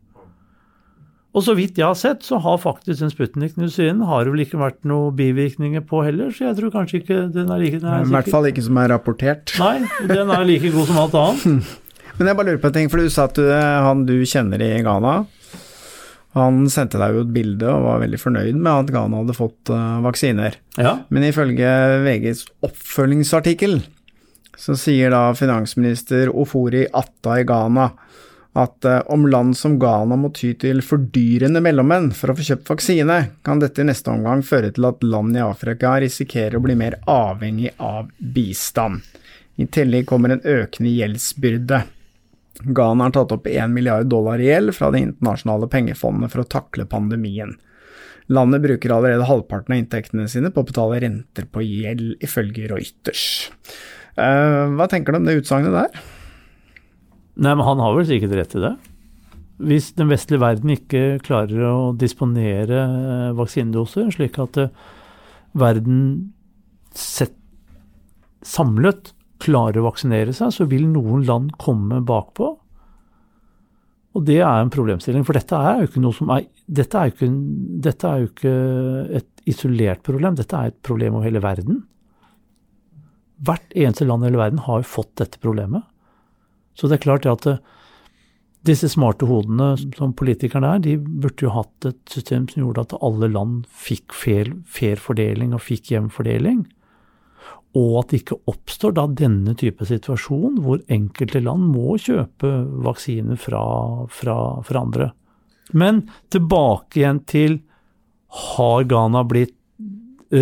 Og 1.34 1.42
så 1.42 1.56
vidt 1.58 1.78
jeg 1.80 1.86
har 1.88 1.96
sett, 1.98 2.22
så 2.22 2.38
har 2.42 2.60
faktisk 2.62 3.00
den 3.02 3.10
Sputnik-nusinen 3.10 4.04
har 4.06 4.22
det 4.22 4.34
vel 4.34 4.44
ikke 4.44 4.60
vært 4.60 4.84
noen 4.86 5.16
bivirkninger 5.18 5.82
på 5.88 6.04
heller, 6.06 6.30
så 6.30 6.48
jeg 6.48 6.58
tror 6.60 6.74
kanskje 6.76 7.00
ikke 7.02 7.22
den 7.34 7.50
er 7.50 7.62
like 7.62 7.80
den 7.82 7.90
er 7.90 8.04
I 8.06 8.12
hvert 8.12 8.30
fall 8.30 8.46
ikke 8.50 8.62
som 8.62 8.78
er 8.78 8.92
rapportert. 8.94 9.54
Nei, 9.58 9.80
den 10.10 10.30
er 10.30 10.44
like 10.46 10.70
god 10.74 10.90
som 10.90 11.00
alt 11.02 11.16
annet. 11.18 11.72
Men 12.18 12.30
jeg 12.30 12.38
bare 12.38 12.52
lurer 12.52 12.60
på 12.62 12.70
en 12.70 12.76
ting, 12.76 12.90
for 12.92 13.02
du 13.02 13.10
sa 13.10 13.26
at 13.26 13.34
du, 13.34 13.48
han 13.50 14.04
du 14.06 14.14
kjenner 14.30 14.62
i 14.62 14.76
Ghana, 14.86 15.16
han 16.34 16.64
sendte 16.70 16.98
deg 16.98 17.14
jo 17.14 17.24
et 17.24 17.34
bilde 17.34 17.66
og 17.70 17.84
var 17.86 18.00
veldig 18.02 18.18
fornøyd 18.18 18.56
med 18.58 18.70
at 18.72 18.94
Ghana 18.94 19.20
hadde 19.22 19.36
fått 19.38 19.70
eh, 19.74 19.98
vaksiner. 20.02 20.56
Ja. 20.78 20.96
Men 21.14 21.26
ifølge 21.28 21.74
VGs 22.06 22.46
oppfølgingsartikkel 22.66 23.80
så 24.58 24.76
sier 24.78 25.10
da 25.14 25.28
finansminister 25.34 26.30
Ofori 26.30 26.84
Atta 26.94 27.40
i 27.40 27.46
Ghana 27.46 27.88
at 28.54 28.84
eh, 28.86 29.00
om 29.10 29.26
land 29.26 29.56
som 29.58 29.78
Ghana 29.82 30.16
må 30.16 30.30
ty 30.34 30.52
til 30.58 30.82
fordyrende 30.86 31.62
mellommenn 31.64 32.12
for 32.14 32.30
å 32.30 32.36
få 32.38 32.46
kjøpt 32.46 32.70
vaksine, 32.70 33.18
kan 33.46 33.62
dette 33.62 33.82
i 33.82 33.88
neste 33.88 34.12
omgang 34.12 34.44
føre 34.46 34.70
til 34.74 34.86
at 34.86 35.02
land 35.02 35.34
i 35.34 35.42
Afrika 35.42 35.96
risikerer 36.02 36.60
å 36.60 36.62
bli 36.62 36.78
mer 36.78 37.00
avhengig 37.10 37.74
av 37.82 38.12
bistand. 38.18 39.02
I 39.58 39.66
tillegg 39.70 40.06
kommer 40.10 40.34
en 40.34 40.46
økende 40.46 40.94
gjeldsbyrde. 40.94 41.82
Ghana 42.64 43.08
har 43.08 43.14
tatt 43.14 43.34
opp 43.34 43.46
1 43.50 43.74
milliard 43.74 44.06
dollar 44.10 44.38
i 44.38 44.48
gjeld 44.48 44.74
fra 44.76 44.90
Det 44.94 45.02
internasjonale 45.02 45.68
pengefondet 45.70 46.30
for 46.30 46.44
å 46.44 46.50
takle 46.56 46.86
pandemien. 46.86 47.56
Landet 48.32 48.62
bruker 48.64 48.94
allerede 48.94 49.26
halvparten 49.28 49.74
av 49.74 49.82
inntektene 49.82 50.30
sine 50.30 50.54
på 50.54 50.62
å 50.62 50.68
betale 50.68 51.02
renter 51.02 51.50
på 51.50 51.62
gjeld, 51.66 52.14
ifølge 52.24 52.70
Reuters. 52.70 53.50
Uh, 54.14 54.70
hva 54.78 54.86
tenker 54.88 55.12
du 55.12 55.18
om 55.18 55.26
det 55.26 55.40
utsagnet 55.42 55.74
der? 55.74 56.04
Nei, 57.34 57.52
men 57.52 57.64
han 57.66 57.80
har 57.82 57.96
vel 57.96 58.06
sikkert 58.08 58.36
rett 58.38 58.54
i 58.54 58.62
det. 58.62 58.74
Hvis 59.64 59.92
den 59.98 60.10
vestlige 60.10 60.42
verden 60.42 60.72
ikke 60.74 61.02
klarer 61.22 61.66
å 61.68 61.78
disponere 61.98 62.80
eh, 62.84 63.34
vaksinedoser, 63.38 64.08
slik 64.14 64.38
at 64.42 64.58
uh, 64.58 64.72
verden 65.58 66.00
sett, 66.94 67.36
samlet 68.44 69.12
klarer 69.42 69.80
å 69.80 69.88
vaksinere 69.88 70.34
seg, 70.34 70.52
så 70.54 70.66
vil 70.70 70.86
noen 70.90 71.24
land 71.26 71.54
komme 71.60 72.02
bakpå. 72.06 72.50
Og 74.14 74.26
det 74.26 74.40
er 74.42 74.60
en 74.62 74.70
problemstilling, 74.74 75.24
for 75.26 75.38
dette 75.38 75.58
er 75.58 75.80
jo 75.80 75.88
ikke 75.90 76.02
noe 76.02 76.14
som 76.14 76.30
er 76.34 76.46
dette 76.64 76.96
er, 76.96 77.10
ikke, 77.12 77.26
dette 77.84 78.08
er 78.08 78.22
jo 78.22 78.28
ikke 78.30 78.52
et 79.18 79.48
isolert 79.50 80.04
problem, 80.06 80.36
dette 80.38 80.56
er 80.56 80.70
et 80.70 80.78
problem 80.86 81.18
over 81.18 81.28
hele 81.28 81.42
verden. 81.44 81.82
Hvert 83.44 83.74
eneste 83.76 84.06
land 84.08 84.24
i 84.24 84.30
hele 84.30 84.40
verden 84.40 84.62
har 84.64 84.80
jo 84.80 84.92
fått 84.94 85.12
dette 85.20 85.42
problemet. 85.42 85.84
Så 86.74 86.90
det 86.90 86.98
er 86.98 87.04
klart 87.06 87.26
at 87.30 87.48
eh, 87.50 87.62
disse 88.64 88.88
smarte 88.92 89.28
hodene 89.28 89.74
som 89.96 90.14
politikerne 90.16 90.76
er, 90.76 90.84
de 90.84 90.96
burde 90.98 91.44
jo 91.44 91.52
hatt 91.54 91.90
et 91.90 92.00
system 92.10 92.46
som 92.50 92.62
gjorde 92.62 92.86
at 92.86 92.96
alle 93.04 93.28
land 93.32 93.66
fikk 93.68 94.14
fair, 94.16 94.54
fair 94.64 95.00
fordeling 95.00 95.52
og 95.54 95.64
fikk 95.64 95.92
jevn 95.92 96.08
fordeling. 96.12 96.64
Og 97.74 97.98
at 98.00 98.12
det 98.12 98.22
ikke 98.22 98.40
oppstår 98.50 98.94
da 98.96 99.04
denne 99.10 99.56
type 99.58 99.84
situasjon 99.88 100.60
hvor 100.64 100.80
enkelte 100.94 101.42
land 101.42 101.66
må 101.74 101.98
kjøpe 102.00 102.52
vaksiner 102.86 103.38
fra, 103.40 103.64
fra, 104.08 104.38
fra 104.64 104.84
andre. 104.86 105.10
Men 105.74 106.04
tilbake 106.32 107.02
igjen 107.02 107.20
til 107.28 107.58
har 108.54 108.86
Ghana 108.90 109.24
blitt 109.28 109.56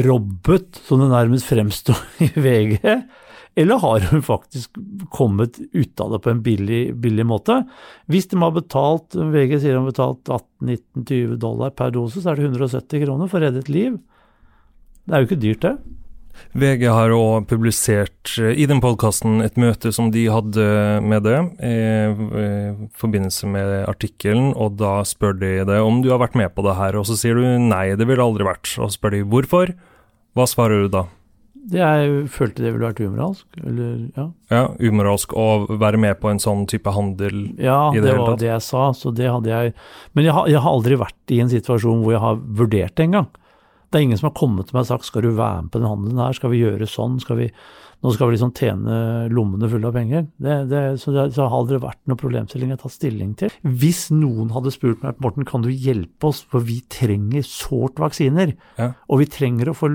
robbet, 0.07 0.79
som 0.87 1.03
det 1.03 1.11
nærmest 1.13 1.49
fremstår 1.49 1.99
i 2.25 2.31
VG? 2.37 2.79
Eller 3.55 3.81
har 3.83 4.01
hun 4.11 4.23
faktisk 4.25 4.79
kommet 5.13 5.59
ut 5.73 6.01
av 6.01 6.15
det 6.15 6.23
på 6.25 6.31
en 6.33 6.43
billig, 6.45 6.83
billig 6.97 7.27
måte? 7.29 7.59
Hvis 8.09 8.31
de 8.31 8.41
har 8.41 8.55
betalt, 8.57 9.13
VG 9.13 9.59
sier 9.59 9.77
de 9.77 9.83
har 9.83 9.91
betalt 9.91 10.31
18-19-20 10.63 11.35
dollar 11.43 11.75
per 11.77 11.93
dose, 11.93 12.23
så 12.23 12.33
er 12.33 12.41
det 12.41 12.49
170 12.49 13.05
kroner 13.05 13.29
for 13.29 13.41
å 13.41 13.45
redde 13.47 13.61
et 13.61 13.73
liv. 13.73 13.99
Det 15.05 15.13
er 15.13 15.21
jo 15.21 15.29
ikke 15.29 15.43
dyrt, 15.43 15.67
det. 15.67 15.75
VG 16.57 16.87
har 16.89 17.13
òg 17.13 17.47
publisert 17.51 18.35
eh, 18.41 18.57
i 18.57 18.65
den 18.69 18.81
podkasten 18.81 19.43
et 19.45 19.59
møte 19.61 19.93
som 19.93 20.09
de 20.15 20.25
hadde 20.33 20.67
med 21.05 21.25
det, 21.27 21.39
i 21.61 22.89
forbindelse 22.99 23.49
med 23.53 23.75
artikkelen, 23.85 24.53
og 24.57 24.79
da 24.81 24.99
spør 25.09 25.37
de 25.39 25.55
deg 25.69 25.85
om 25.85 26.01
du 26.01 26.09
har 26.13 26.23
vært 26.25 26.39
med 26.41 26.53
på 26.57 26.65
det 26.67 26.79
her, 26.81 26.97
og 26.97 27.09
så 27.09 27.19
sier 27.21 27.37
du 27.37 27.45
nei, 27.61 27.91
det 28.01 28.09
ville 28.09 28.25
aldri 28.25 28.49
vært, 28.49 28.65
og 28.79 28.89
så 28.89 28.97
spør 28.97 29.19
de 29.19 29.27
hvorfor. 29.29 29.75
Hva 30.33 30.49
svarer 30.49 30.87
du 30.87 30.93
da? 30.93 31.07
Jeg 31.71 32.25
følte 32.35 32.65
det 32.65 32.73
ville 32.75 32.89
vært 32.89 33.01
umoralsk, 33.05 33.45
eller 33.63 33.91
ja. 34.17 34.25
Ja, 34.51 34.63
umoralsk 34.83 35.35
å 35.39 35.47
være 35.71 36.01
med 36.03 36.19
på 36.19 36.33
en 36.33 36.41
sånn 36.43 36.65
type 36.71 36.91
handel 36.91 37.53
ja, 37.55 37.93
i 37.95 38.01
det, 38.01 38.09
det 38.09 38.11
hele 38.11 38.25
tatt? 38.25 38.33
var 38.33 38.41
det 38.41 38.49
jeg 38.49 38.65
sa, 38.67 38.89
så 38.99 39.13
det 39.15 39.29
hadde 39.31 39.53
jeg 39.53 39.75
Men 40.17 40.27
jeg 40.27 40.35
har, 40.35 40.49
jeg 40.51 40.65
har 40.65 40.75
aldri 40.75 40.99
vært 40.99 41.35
i 41.35 41.39
en 41.45 41.53
situasjon 41.53 42.03
hvor 42.03 42.17
jeg 42.17 42.25
har 42.25 42.43
vurdert 42.43 42.97
det 42.99 43.07
engang. 43.07 43.31
Det 43.93 43.99
er 44.01 44.07
ingen 44.07 44.17
som 44.19 44.31
har 44.31 44.39
kommet 44.39 44.69
til 44.71 44.77
meg 44.79 44.87
og 44.87 44.89
sagt 44.89 45.05
skal 45.11 45.25
du 45.27 45.35
være 45.37 45.63
med 45.67 45.73
på 45.75 45.81
den 45.83 45.89
handelen 45.91 46.21
her, 46.23 46.33
skal 46.37 46.53
vi 46.55 46.63
gjøre 46.63 46.87
sånn, 46.89 47.19
skal 47.21 47.37
vi, 47.43 47.49
nå 48.03 48.13
skal 48.15 48.31
vi 48.31 48.35
liksom 48.39 48.55
tjene 48.57 48.95
lommene 49.31 49.69
fulle 49.69 49.91
av 49.91 49.99
penger. 49.99 50.25
Det, 50.41 50.57
det, 50.71 50.81
så 51.03 51.13
det 51.13 51.27
så 51.37 51.45
har 51.45 51.59
aldri 51.59 51.77
vært 51.83 52.01
noen 52.09 52.21
problemstilling 52.23 52.73
jeg 52.73 52.79
har 52.79 52.83
tatt 52.87 52.97
stilling 52.97 53.35
til. 53.39 53.53
Hvis 53.69 54.07
noen 54.17 54.49
hadde 54.57 54.73
spurt 54.73 55.05
meg 55.05 55.21
Morten, 55.23 55.45
kan 55.47 55.63
du 55.63 55.69
hjelpe 55.69 56.31
oss, 56.33 56.41
for 56.49 56.65
vi 56.65 56.81
trenger 56.93 57.45
sårt 57.47 58.01
vaksiner, 58.01 58.55
Ja. 58.81 58.95
og 59.13 59.21
vi 59.21 59.29
trenger 59.31 59.71
å 59.71 59.77
få 59.77 59.93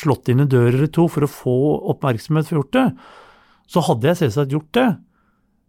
slått 0.00 0.32
inn 0.32 0.40
en 0.40 0.48
dør 0.50 0.72
eller 0.72 0.88
to 0.96 1.04
for 1.12 1.28
å 1.28 1.30
få 1.30 1.56
oppmerksomhet 1.92 2.48
for 2.48 2.62
gjort 2.62 2.72
det, 2.80 2.88
så 3.68 3.82
hadde 3.84 4.08
jeg 4.14 4.22
selvsagt 4.24 4.56
gjort 4.56 4.72
det. 4.78 4.88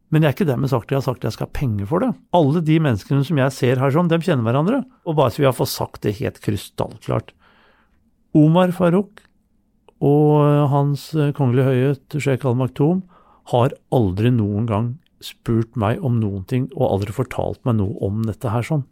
Men 0.08 0.24
jeg 0.24 0.30
er 0.32 0.36
ikke 0.38 0.48
dermed 0.48 0.70
sagt 0.72 0.88
at 0.88 0.94
jeg 0.96 1.02
har 1.02 1.08
sagt 1.10 1.20
at 1.20 1.28
jeg 1.28 1.36
skal 1.36 1.50
ha 1.50 1.58
penger 1.60 1.88
for 1.90 2.00
det. 2.00 2.14
Alle 2.38 2.62
de 2.64 2.78
menneskene 2.80 3.26
som 3.28 3.40
jeg 3.42 3.52
ser 3.52 3.82
her 3.84 3.92
sånn, 3.92 4.08
dem 4.08 4.24
kjenner 4.24 4.46
hverandre. 4.48 4.86
Og 5.04 5.18
bare 5.20 5.34
så 5.36 5.42
vi 5.44 5.48
har 5.50 5.58
fått 5.58 5.74
sagt 5.74 6.06
det 6.08 6.14
helt 6.22 6.40
krystallklart. 6.46 7.34
Omar 8.38 8.74
Farouk 8.76 9.24
og 10.06 10.70
hans 10.72 11.10
kongelige 11.38 11.68
høyhet 11.72 12.18
sjeik 12.22 12.46
al 12.46 12.58
Maktoum 12.60 13.02
har 13.52 13.74
aldri 13.96 14.30
noen 14.34 14.68
gang 14.70 14.94
spurt 15.24 15.78
meg 15.80 16.04
om 16.06 16.20
noen 16.22 16.44
ting, 16.50 16.68
og 16.76 16.92
aldri 16.92 17.16
fortalt 17.16 17.64
meg 17.66 17.80
noe 17.80 17.96
om 18.06 18.22
dette 18.28 18.52
her 18.54 18.66
sånn. 18.66 18.84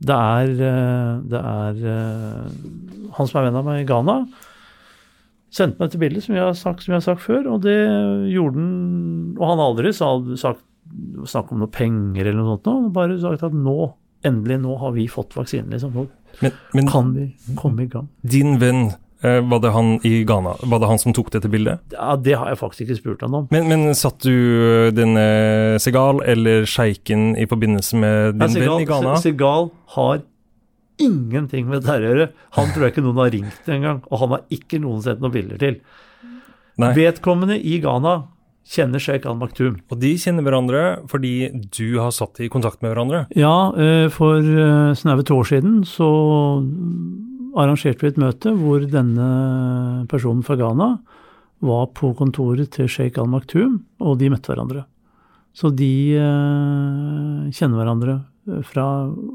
Det 0.00 0.16
er, 0.16 0.52
eh, 0.64 1.16
det 1.28 1.40
er 1.40 1.82
eh, 1.92 2.46
han 3.18 3.28
som 3.28 3.40
er 3.40 3.48
venn 3.48 3.58
av 3.60 3.66
meg 3.66 3.82
i 3.82 3.88
Ghana, 3.88 4.16
sendte 5.52 5.76
meg 5.76 5.90
dette 5.90 6.00
bildet, 6.00 6.24
som 6.24 6.38
jeg 6.38 6.46
har 6.46 6.56
sagt, 6.56 6.86
jeg 6.88 6.96
har 6.96 7.04
sagt 7.04 7.24
før, 7.26 7.50
og 7.52 7.66
det 7.66 7.76
gjorde 8.32 8.56
han 8.56 9.36
Og 9.36 9.44
han 9.44 9.60
har 9.60 9.72
aldri 9.72 9.92
sa, 9.92 10.08
sagt, 10.40 10.64
snakket 11.28 11.52
om 11.54 11.60
noe 11.64 11.74
penger 11.74 12.24
eller 12.24 12.40
noe 12.40 12.54
sånt, 12.54 12.70
han 12.70 12.88
har 12.88 12.96
bare 12.96 13.18
sagt 13.20 13.44
at 13.46 13.54
nå, 13.56 13.76
endelig, 14.26 14.58
nå 14.62 14.76
har 14.80 14.92
vi 14.96 15.06
fått 15.08 15.36
vaksinen, 15.36 15.70
liksom. 15.74 15.92
Nå 15.94 16.06
Men, 16.40 16.52
men 16.72 16.86
kan 16.88 17.14
vi 17.14 17.24
komme 17.58 17.82
i 17.82 17.86
gang. 17.90 18.08
din 18.22 18.58
venn, 18.60 18.92
eh, 19.22 19.40
var 19.50 19.58
det 19.60 19.72
han 19.74 19.98
i 20.06 20.22
Ghana, 20.24 20.54
var 20.62 20.78
det 20.78 20.86
han 20.88 20.98
som 21.02 21.12
tok 21.12 21.30
dette 21.34 21.48
bildet? 21.50 21.80
Ja, 21.92 22.16
Det 22.16 22.36
har 22.38 22.48
jeg 22.48 22.58
faktisk 22.60 22.80
ikke 22.86 22.96
spurt 23.00 23.20
han 23.26 23.34
om. 23.34 23.48
Men, 23.50 23.68
men 23.68 23.94
satt 23.94 24.20
du 24.22 24.30
eh, 24.30 24.90
denne 24.94 25.78
Segal 25.82 26.22
eller 26.22 26.64
sjeiken 26.70 27.34
i 27.36 27.46
forbindelse 27.50 27.96
med 27.98 28.34
din 28.38 28.56
Ja, 28.62 28.68
venn 28.70 28.84
i 28.84 28.88
Ghana? 28.88 29.16
Segal 29.20 29.70
har 29.96 30.22
ingenting 31.00 31.66
med 31.66 31.80
dette 31.82 31.96
å 31.96 32.04
gjøre. 32.04 32.28
Han 32.58 32.72
tror 32.74 32.84
jeg 32.86 32.92
ikke 32.94 33.04
noen 33.06 33.16
har 33.22 33.30
ringt 33.32 33.68
engang, 33.72 34.02
og 34.10 34.18
han 34.20 34.34
har 34.36 34.42
ikke 34.52 34.80
noen 34.82 35.00
sett 35.02 35.20
noen 35.22 35.32
bilder 35.32 35.58
til. 35.62 35.80
Nei. 36.80 36.92
Vedkommende 36.96 37.56
i 37.58 37.78
Ghana 37.82 38.18
kjenner 38.70 39.02
sjeik 39.02 39.26
al-Maktum. 39.28 39.80
Og 39.90 40.00
de 40.02 40.12
kjenner 40.20 40.46
hverandre 40.46 40.82
fordi 41.10 41.50
du 41.74 41.98
har 41.98 42.12
satt 42.14 42.40
i 42.42 42.50
kontakt 42.52 42.82
med 42.84 42.94
hverandre? 42.94 43.24
Ja, 43.38 43.72
eh, 43.74 44.06
for 44.14 44.38
eh, 44.38 44.92
snaue 44.98 45.26
to 45.26 45.40
år 45.42 45.50
siden 45.50 45.80
så 45.88 46.10
arrangerte 47.58 48.04
vi 48.04 48.12
et 48.12 48.20
møte 48.20 48.54
hvor 48.54 48.84
denne 48.86 50.06
personen 50.10 50.44
fra 50.46 50.58
Ghana 50.60 50.92
var 51.66 51.90
på 51.98 52.14
kontoret 52.16 52.70
til 52.72 52.88
sjeik 52.88 53.18
al-Maktum, 53.20 53.80
og 54.00 54.16
de 54.20 54.30
møtte 54.32 54.52
hverandre. 54.52 54.86
Så 55.52 55.72
de 55.74 55.92
eh, 56.14 57.50
kjenner 57.50 57.80
hverandre 57.82 58.20
fra 58.66 58.84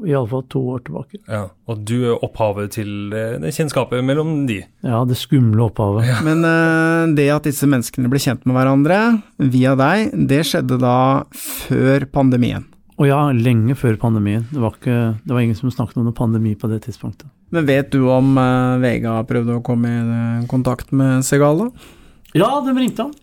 iallfall 0.06 0.44
to 0.50 0.60
år 0.74 0.82
tilbake. 0.86 1.20
Ja, 1.30 1.46
Og 1.70 1.82
du 1.88 1.94
er 2.10 2.24
opphavet 2.24 2.74
til 2.76 3.14
eh, 3.14 3.36
det 3.42 3.52
kjennskapet 3.56 4.04
mellom 4.04 4.46
de? 4.48 4.60
Ja, 4.86 5.04
det 5.08 5.18
skumle 5.20 5.68
opphavet. 5.68 6.08
Men 6.26 6.44
uh, 6.44 7.06
det 7.16 7.28
at 7.32 7.46
disse 7.48 7.68
menneskene 7.70 8.10
ble 8.12 8.20
kjent 8.22 8.46
med 8.46 8.56
hverandre 8.58 9.00
via 9.38 9.76
deg, 9.78 10.12
det 10.28 10.42
skjedde 10.48 10.80
da 10.82 10.96
før 11.36 12.08
pandemien. 12.12 12.66
Og 12.96 13.10
ja, 13.10 13.20
lenge 13.36 13.76
før 13.76 13.98
pandemien. 14.00 14.46
Det 14.50 14.62
var, 14.62 14.76
ikke, 14.78 15.00
det 15.22 15.34
var 15.34 15.44
ingen 15.44 15.58
som 15.58 15.72
snakket 15.72 16.00
om 16.00 16.08
noen 16.08 16.16
pandemi 16.16 16.54
på 16.56 16.70
det 16.72 16.82
tidspunktet. 16.86 17.28
Men 17.54 17.68
vet 17.68 17.92
du 17.92 18.08
om 18.10 18.34
uh, 18.40 18.80
Vega 18.82 19.20
prøvde 19.28 19.58
å 19.58 19.64
komme 19.64 19.92
i 19.92 20.48
kontakt 20.50 20.90
med 20.96 21.22
Segal, 21.26 21.66
da? 21.66 21.92
Ja, 22.36 22.50
de 22.64 22.74
ringte 22.76 23.06
han. 23.06 23.14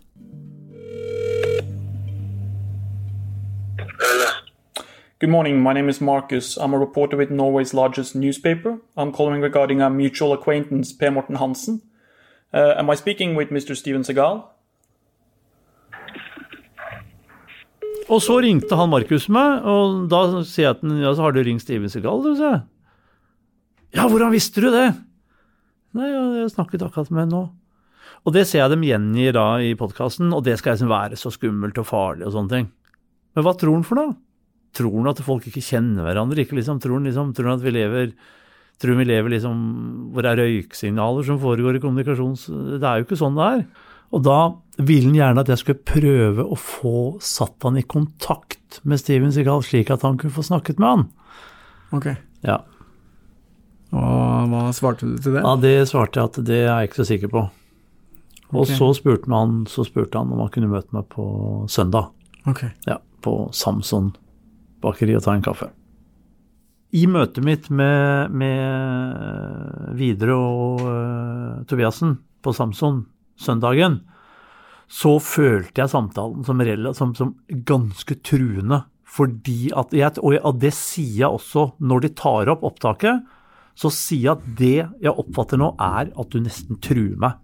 Good 5.20 5.30
morning. 5.30 5.62
My 5.62 5.72
name 5.72 5.88
is 5.88 6.00
Marcus. 6.00 6.56
I'm 6.56 6.74
a 6.74 6.78
reporter 6.78 7.16
with 7.16 7.30
Norway's 7.30 7.72
largest 7.72 8.16
newspaper. 8.16 8.78
I'm 8.96 9.12
calling 9.12 9.40
regarding 9.40 9.80
a 9.80 9.88
mutual 9.88 10.32
acquaintance, 10.32 10.92
Per 10.92 11.12
Morten 11.12 11.36
Hansen. 11.36 11.82
Uh, 12.52 12.74
am 12.76 12.90
I 12.90 12.96
speaking 12.96 13.36
with 13.36 13.50
Mr. 13.50 13.76
Steven 13.76 14.02
Segal? 14.02 14.42
Og 18.08 18.22
så 18.22 18.40
ringte 18.42 18.74
han 18.74 18.90
Markus 18.90 19.28
meg, 19.30 19.62
og 19.62 20.10
da 20.10 20.42
sier 20.42 20.72
jeg 20.72 20.80
til 20.80 20.90
ham 20.90 20.98
ja, 21.06 21.14
så 21.14 21.28
har 21.28 21.38
du 21.38 21.40
ringt 21.46 21.62
Steven 21.62 21.88
Segal, 21.88 22.18
du, 22.26 22.34
sier 22.34 22.50
jeg. 22.50 22.60
Ja, 23.94 24.08
hvordan 24.10 24.34
visste 24.34 24.66
du 24.66 24.68
det? 24.74 24.88
Nei, 25.94 26.10
jeg 26.10 26.50
snakket 26.56 26.82
akkurat 26.88 27.14
med 27.14 27.22
henne 27.22 27.38
nå. 27.38 27.44
Og 28.26 28.34
det 28.34 28.48
ser 28.50 28.64
jeg 28.64 28.74
dem 28.74 28.82
gjengir 28.82 29.38
da 29.38 29.46
i 29.62 29.76
podkasten, 29.78 30.34
og 30.34 30.42
det 30.42 30.58
skal 30.58 30.74
liksom 30.74 30.90
være 30.90 31.22
så 31.22 31.30
skummelt 31.30 31.78
og 31.78 31.86
farlig 31.86 32.26
og 32.26 32.34
sånne 32.34 32.56
ting. 32.56 32.70
Men 33.38 33.46
hva 33.46 33.54
tror 33.54 33.78
han 33.78 33.86
for 33.86 34.02
noe? 34.02 34.18
Tror 34.74 34.96
han 34.98 35.10
at 35.12 35.22
folk 35.24 35.46
ikke 35.48 35.62
kjenner 35.62 36.06
hverandre? 36.06 36.42
Ikke 36.42 36.58
liksom, 36.58 36.80
tror 36.82 36.98
han 36.98 37.08
liksom, 37.08 37.32
tror 37.36 37.52
han 37.52 37.60
at 37.60 37.66
vi 37.66 37.74
lever 37.74 38.14
Tror 38.82 38.98
vi 38.98 39.06
lever 39.06 39.30
liksom 39.36 39.58
hvor 40.10 40.24
det 40.26 40.32
er 40.32 40.40
røyksignaler 40.42 41.26
som 41.26 41.38
foregår 41.38 41.78
i 41.78 41.80
kommunikasjons... 41.82 42.48
Det 42.50 42.82
er 42.82 42.98
jo 42.98 43.06
ikke 43.06 43.18
sånn 43.20 43.36
det 43.38 43.44
er. 43.46 43.60
Og 44.14 44.22
da 44.26 44.38
ville 44.82 45.12
han 45.12 45.18
gjerne 45.18 45.44
at 45.44 45.50
jeg 45.52 45.60
skulle 45.60 45.86
prøve 45.86 46.42
å 46.42 46.58
få 46.58 46.96
satt 47.22 47.66
han 47.66 47.78
i 47.78 47.84
kontakt 47.86 48.80
med 48.82 48.98
Steven 48.98 49.30
Seagal, 49.34 49.62
slik 49.66 49.92
at 49.94 50.02
han 50.06 50.18
kunne 50.18 50.34
få 50.34 50.42
snakket 50.46 50.82
med 50.82 50.90
han. 50.90 51.04
Ok. 51.94 52.08
Ja. 52.42 52.58
Og 53.94 54.50
hva 54.50 54.64
svarte 54.74 55.06
du 55.06 55.14
til 55.22 55.38
det? 55.38 55.44
Ja, 55.46 55.54
det 55.62 55.74
svarte 55.90 56.18
jeg 56.18 56.32
at 56.32 56.42
det 56.50 56.60
er 56.64 56.68
jeg 56.72 56.90
ikke 56.90 57.00
så 57.00 57.08
sikker 57.12 57.30
på. 57.30 57.44
Og 58.54 58.68
så, 58.70 58.90
spurte 58.94 59.30
han, 59.30 59.64
så 59.70 59.86
spurte 59.86 60.18
han 60.18 60.34
om 60.34 60.42
han 60.42 60.50
kunne 60.54 60.70
møte 60.70 60.94
meg 60.94 61.06
på 61.14 61.24
søndag. 61.70 62.10
Ok. 62.50 62.66
Ja, 62.86 62.98
på 63.24 63.38
Samson 63.54 64.12
bakeri 64.84 65.16
og 65.16 65.24
ta 65.24 65.34
en 65.34 65.44
kaffe. 65.44 65.70
I 66.94 67.08
møtet 67.10 67.42
mitt 67.42 67.70
med, 67.74 68.30
med 68.30 69.96
Videre 69.98 70.36
og 70.38 70.82
uh, 70.86 71.62
Tobiassen 71.66 72.18
på 72.44 72.52
Samson 72.54 73.00
søndagen, 73.40 74.02
så 74.86 75.16
følte 75.18 75.80
jeg 75.82 75.90
samtalen 75.90 76.44
som, 76.46 76.60
som, 76.94 77.14
som 77.18 77.32
ganske 77.66 78.14
truende. 78.22 78.84
Fordi 79.14 79.70
at 79.74 79.94
jeg- 79.94 80.20
og 80.22 80.60
det 80.60 80.72
sier 80.74 81.24
jeg 81.24 81.30
også 81.40 81.72
når 81.80 82.04
de 82.04 82.12
tar 82.18 82.50
opp 82.52 82.62
opptaket, 82.66 83.24
så 83.74 83.90
sier 83.90 84.22
jeg 84.22 84.36
at 84.36 84.46
det 84.58 84.74
jeg 85.02 85.14
oppfatter 85.18 85.58
nå, 85.58 85.72
er 85.82 86.12
at 86.14 86.30
du 86.30 86.38
nesten 86.42 86.78
truer 86.82 87.16
meg. 87.18 87.40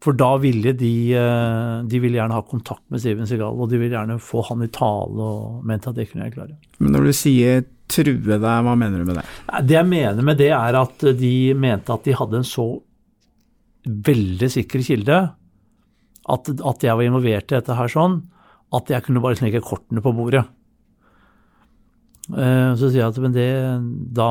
For 0.00 0.16
da 0.16 0.30
ville 0.40 0.72
de, 0.80 0.92
eh, 1.12 1.82
de 1.84 1.98
ville 2.00 2.16
gjerne 2.16 2.32
ha 2.32 2.42
kontakt 2.48 2.86
med 2.88 3.02
Steven 3.02 3.28
Segal, 3.28 3.58
og 3.60 3.68
de 3.68 3.76
ville 3.76 3.92
gjerne 3.92 4.16
få 4.24 4.40
han 4.48 4.64
i 4.64 4.70
tale, 4.72 5.20
og 5.20 5.64
mente 5.68 5.90
at 5.90 5.98
det 5.98 6.06
kunne 6.10 6.24
jeg 6.24 6.36
klare. 6.38 6.56
Men 6.80 6.94
når 6.96 7.10
du 7.10 7.12
sier 7.18 7.66
true 7.90 8.14
deg, 8.38 8.40
hva 8.40 8.76
mener 8.78 9.02
du 9.02 9.04
med 9.10 9.18
det? 9.20 9.26
Det 9.68 9.76
jeg 9.76 9.88
mener 9.90 10.22
med 10.24 10.38
det, 10.40 10.48
er 10.56 10.78
at 10.80 11.04
de 11.18 11.34
mente 11.58 11.92
at 11.92 12.06
de 12.06 12.16
hadde 12.16 12.40
en 12.40 12.48
så 12.48 12.64
veldig 13.84 14.48
sikker 14.52 14.84
kilde, 14.86 15.18
at, 16.30 16.48
at 16.48 16.84
jeg 16.84 16.96
var 16.96 17.04
involvert 17.04 17.50
i 17.52 17.58
dette 17.58 17.76
her 17.76 17.90
sånn, 17.90 18.20
at 18.76 18.90
jeg 18.92 19.02
kunne 19.04 19.20
bare 19.24 19.36
sneke 19.36 19.60
kortene 19.66 20.00
på 20.04 20.12
bordet. 20.14 20.44
Eh, 22.30 22.72
Så 22.78 22.88
sier 22.90 23.02
jeg 23.02 23.08
at 23.10 23.18
men 23.22 23.34
det, 23.34 23.48
da, 24.16 24.28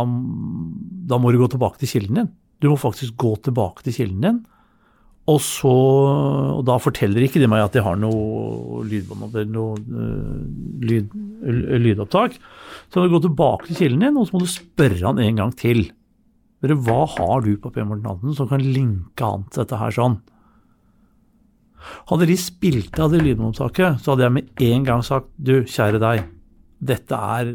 da 1.14 1.20
må 1.20 1.34
du 1.34 1.42
gå 1.42 1.50
tilbake 1.52 1.82
til 1.82 1.92
kilden 1.94 2.22
din. 2.24 2.30
Du 2.64 2.70
må 2.72 2.78
faktisk 2.80 3.18
gå 3.20 3.36
tilbake 3.44 3.84
til 3.86 3.98
kilden 3.98 4.24
din. 4.26 4.40
Og, 5.30 5.38
så, 5.44 5.70
og 5.70 6.64
da 6.66 6.80
forteller 6.82 7.26
ikke 7.26 7.42
de 7.42 7.50
meg 7.52 7.62
at 7.62 7.76
de 7.76 7.84
har 7.86 8.00
noe 8.00 8.82
lydbånd 8.90 9.36
noe 9.54 9.76
eh, 9.78 10.40
lyd, 10.90 11.12
lydopptak. 11.86 12.40
Så 12.90 12.98
må 12.98 13.06
du 13.06 13.14
gå 13.14 13.22
tilbake 13.28 13.70
til 13.70 13.82
kilden 13.84 14.08
din, 14.08 14.18
og 14.18 14.30
så 14.30 14.36
må 14.36 14.42
du 14.44 14.50
spørre 14.50 15.04
han 15.04 15.22
en 15.22 15.42
gang 15.44 15.54
til. 15.60 15.86
Hva 16.60 17.04
har 17.14 17.46
du 17.46 17.54
på 17.62 17.72
P. 17.72 17.84
Morten 17.86 18.10
Hansen 18.10 18.36
som 18.36 18.50
kan 18.50 18.64
linke 18.64 19.24
han 19.24 19.46
til 19.48 19.64
dette 19.64 19.80
her 19.80 19.96
sånn? 19.96 20.18
Hadde 22.10 22.28
de 22.28 22.36
spilt 22.40 22.98
av 23.00 23.14
det 23.14 23.22
lydbåndopptaket, 23.24 24.02
så 24.04 24.14
hadde 24.14 24.26
jeg 24.26 24.36
med 24.36 24.64
en 24.68 24.88
gang 24.88 25.04
sagt 25.06 25.30
du, 25.38 25.62
kjære 25.64 26.02
deg, 26.04 26.26
dette 26.80 27.16
er 27.16 27.54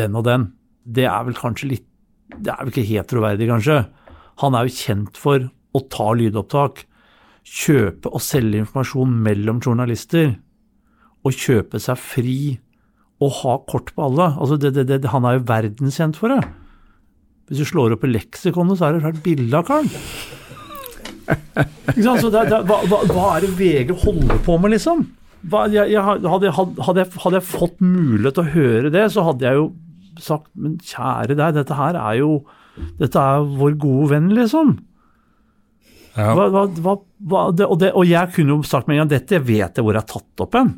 den 0.00 0.18
og 0.18 0.26
den. 0.26 0.50
Det 0.84 1.06
er 1.08 1.24
vel 1.24 1.36
kanskje 1.38 1.70
litt 1.70 1.90
Det 2.34 2.50
er 2.50 2.64
vel 2.64 2.72
ikke 2.72 2.88
helt 2.88 3.08
troverdig, 3.08 3.46
kanskje. 3.46 3.76
Han 4.42 4.56
er 4.56 4.66
jo 4.66 4.74
kjent 4.74 5.18
for 5.20 5.44
å 5.76 5.80
ta 5.92 6.06
lydopptak, 6.16 6.80
kjøpe 7.44 8.10
og 8.10 8.22
selge 8.24 8.62
informasjon 8.62 9.14
mellom 9.24 9.60
journalister, 9.64 10.36
og 11.24 11.36
kjøpe 11.40 11.80
seg 11.80 12.00
fri 12.00 12.38
og 13.22 13.32
ha 13.40 13.56
kort 13.68 13.92
på 13.94 14.04
alle. 14.08 14.32
Altså 14.36 14.58
det, 14.60 14.74
det, 14.76 14.86
det, 14.90 15.10
han 15.12 15.24
er 15.28 15.38
jo 15.38 15.46
verdenskjent 15.48 16.18
for 16.20 16.34
det. 16.34 16.40
Hvis 17.48 17.60
du 17.60 17.68
slår 17.68 17.94
opp 17.96 18.04
i 18.06 18.12
leksikonet, 18.12 18.78
så 18.80 18.88
er 18.88 18.98
det 18.98 19.12
et 19.12 19.22
bilde 19.24 19.60
av 19.60 19.66
karen. 19.68 19.90
Hva, 21.24 22.78
hva, 23.08 23.26
er 23.36 23.44
det 23.44 23.52
VG 23.56 23.94
holder 24.02 24.40
på 24.44 24.56
med, 24.60 24.74
liksom? 24.74 25.04
Hva, 25.48 25.64
jeg, 25.72 25.92
jeg, 25.92 26.00
hadde, 26.04 26.28
hadde, 26.28 26.48
jeg, 26.50 27.12
hadde 27.20 27.38
jeg 27.38 27.46
fått 27.48 27.80
mulighet 27.84 28.36
til 28.36 28.44
å 28.44 28.52
høre 28.54 28.92
det, 28.92 29.04
så 29.12 29.24
hadde 29.28 29.46
jeg 29.46 29.60
jo 29.60 29.66
sagt 30.22 30.46
Men 30.54 30.76
kjære 30.78 31.34
deg, 31.34 31.56
dette 31.56 31.74
her 31.74 31.96
er 31.98 32.20
jo 32.20 32.34
Dette 33.00 33.18
er 33.18 33.48
vår 33.58 33.74
gode 33.82 34.12
venn, 34.12 34.28
liksom. 34.34 34.76
Ja. 36.14 36.30
Hva, 36.36 36.46
hva, 36.48 36.94
hva, 37.18 37.44
det, 37.50 37.66
og, 37.66 37.78
det, 37.82 37.90
og 37.98 38.06
jeg 38.06 38.30
kunne 38.36 38.54
jo 38.54 38.66
sagt 38.66 38.86
med 38.86 38.96
en 38.96 39.04
gang 39.04 39.14
dette 39.16 39.40
vet 39.42 39.74
jeg 39.74 39.82
hvor 39.84 39.96
jeg 39.96 40.04
har 40.04 40.10
tatt 40.12 40.44
opp 40.46 40.58
en. 40.60 40.74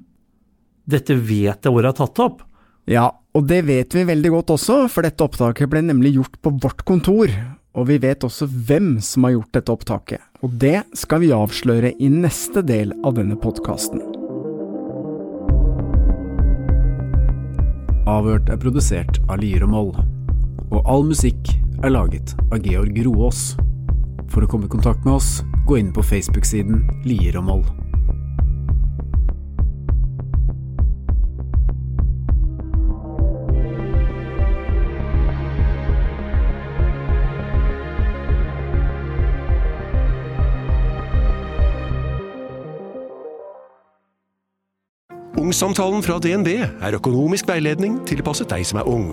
Dette 0.86 1.16
vet 1.18 1.66
jeg 1.66 1.74
hvor 1.74 1.82
jeg 1.82 1.92
har 1.92 1.98
tatt 1.98 2.22
opp. 2.24 2.44
Ja, 2.88 3.10
og 3.34 3.48
det 3.50 3.64
vet 3.66 3.94
vi 3.96 4.06
veldig 4.06 4.30
godt 4.32 4.54
også, 4.54 4.84
for 4.92 5.04
dette 5.04 5.24
opptaket 5.26 5.68
ble 5.68 5.82
nemlig 5.84 6.14
gjort 6.16 6.38
på 6.40 6.54
vårt 6.62 6.84
kontor. 6.88 7.32
Og 7.76 7.88
vi 7.90 7.98
vet 8.00 8.24
også 8.24 8.46
hvem 8.48 8.94
som 9.04 9.26
har 9.26 9.34
gjort 9.34 9.58
dette 9.58 9.74
opptaket. 9.74 10.22
Og 10.40 10.54
det 10.62 10.78
skal 10.96 11.20
vi 11.20 11.34
avsløre 11.34 11.92
i 12.00 12.08
neste 12.08 12.62
del 12.64 12.94
av 13.04 13.18
denne 13.18 13.36
podkasten. 13.36 14.00
Avhørt 18.06 18.48
er 18.54 18.60
produsert 18.62 19.18
av 19.26 19.42
Lier 19.42 19.66
og 19.66 19.72
Moll, 19.74 19.92
og 20.70 20.78
all 20.86 21.02
musikk 21.08 21.50
er 21.82 21.92
laget 21.92 22.36
av 22.48 22.62
Georg 22.62 23.02
Roås. 23.04 23.48
For 24.32 24.44
å 24.44 24.50
komme 24.50 24.68
i 24.68 24.72
kontakt 24.72 25.04
med 25.06 25.16
oss, 25.16 25.40
gå 25.66 25.78
inn 25.80 25.92
på 25.94 26.04
Facebook-siden 26.04 26.82
Lier 27.06 27.38
og 27.40 27.46
Moll. 27.48 27.66
Ungsamtalen 45.46 46.02
fra 46.02 46.18
DNB 46.18 46.48
er 46.58 46.96
økonomisk 46.98 47.46
veiledning 47.46 48.00
tilpasset 48.08 48.50
deg 48.50 48.66
som 48.66 48.80
er 48.82 48.88
ung. 48.90 49.12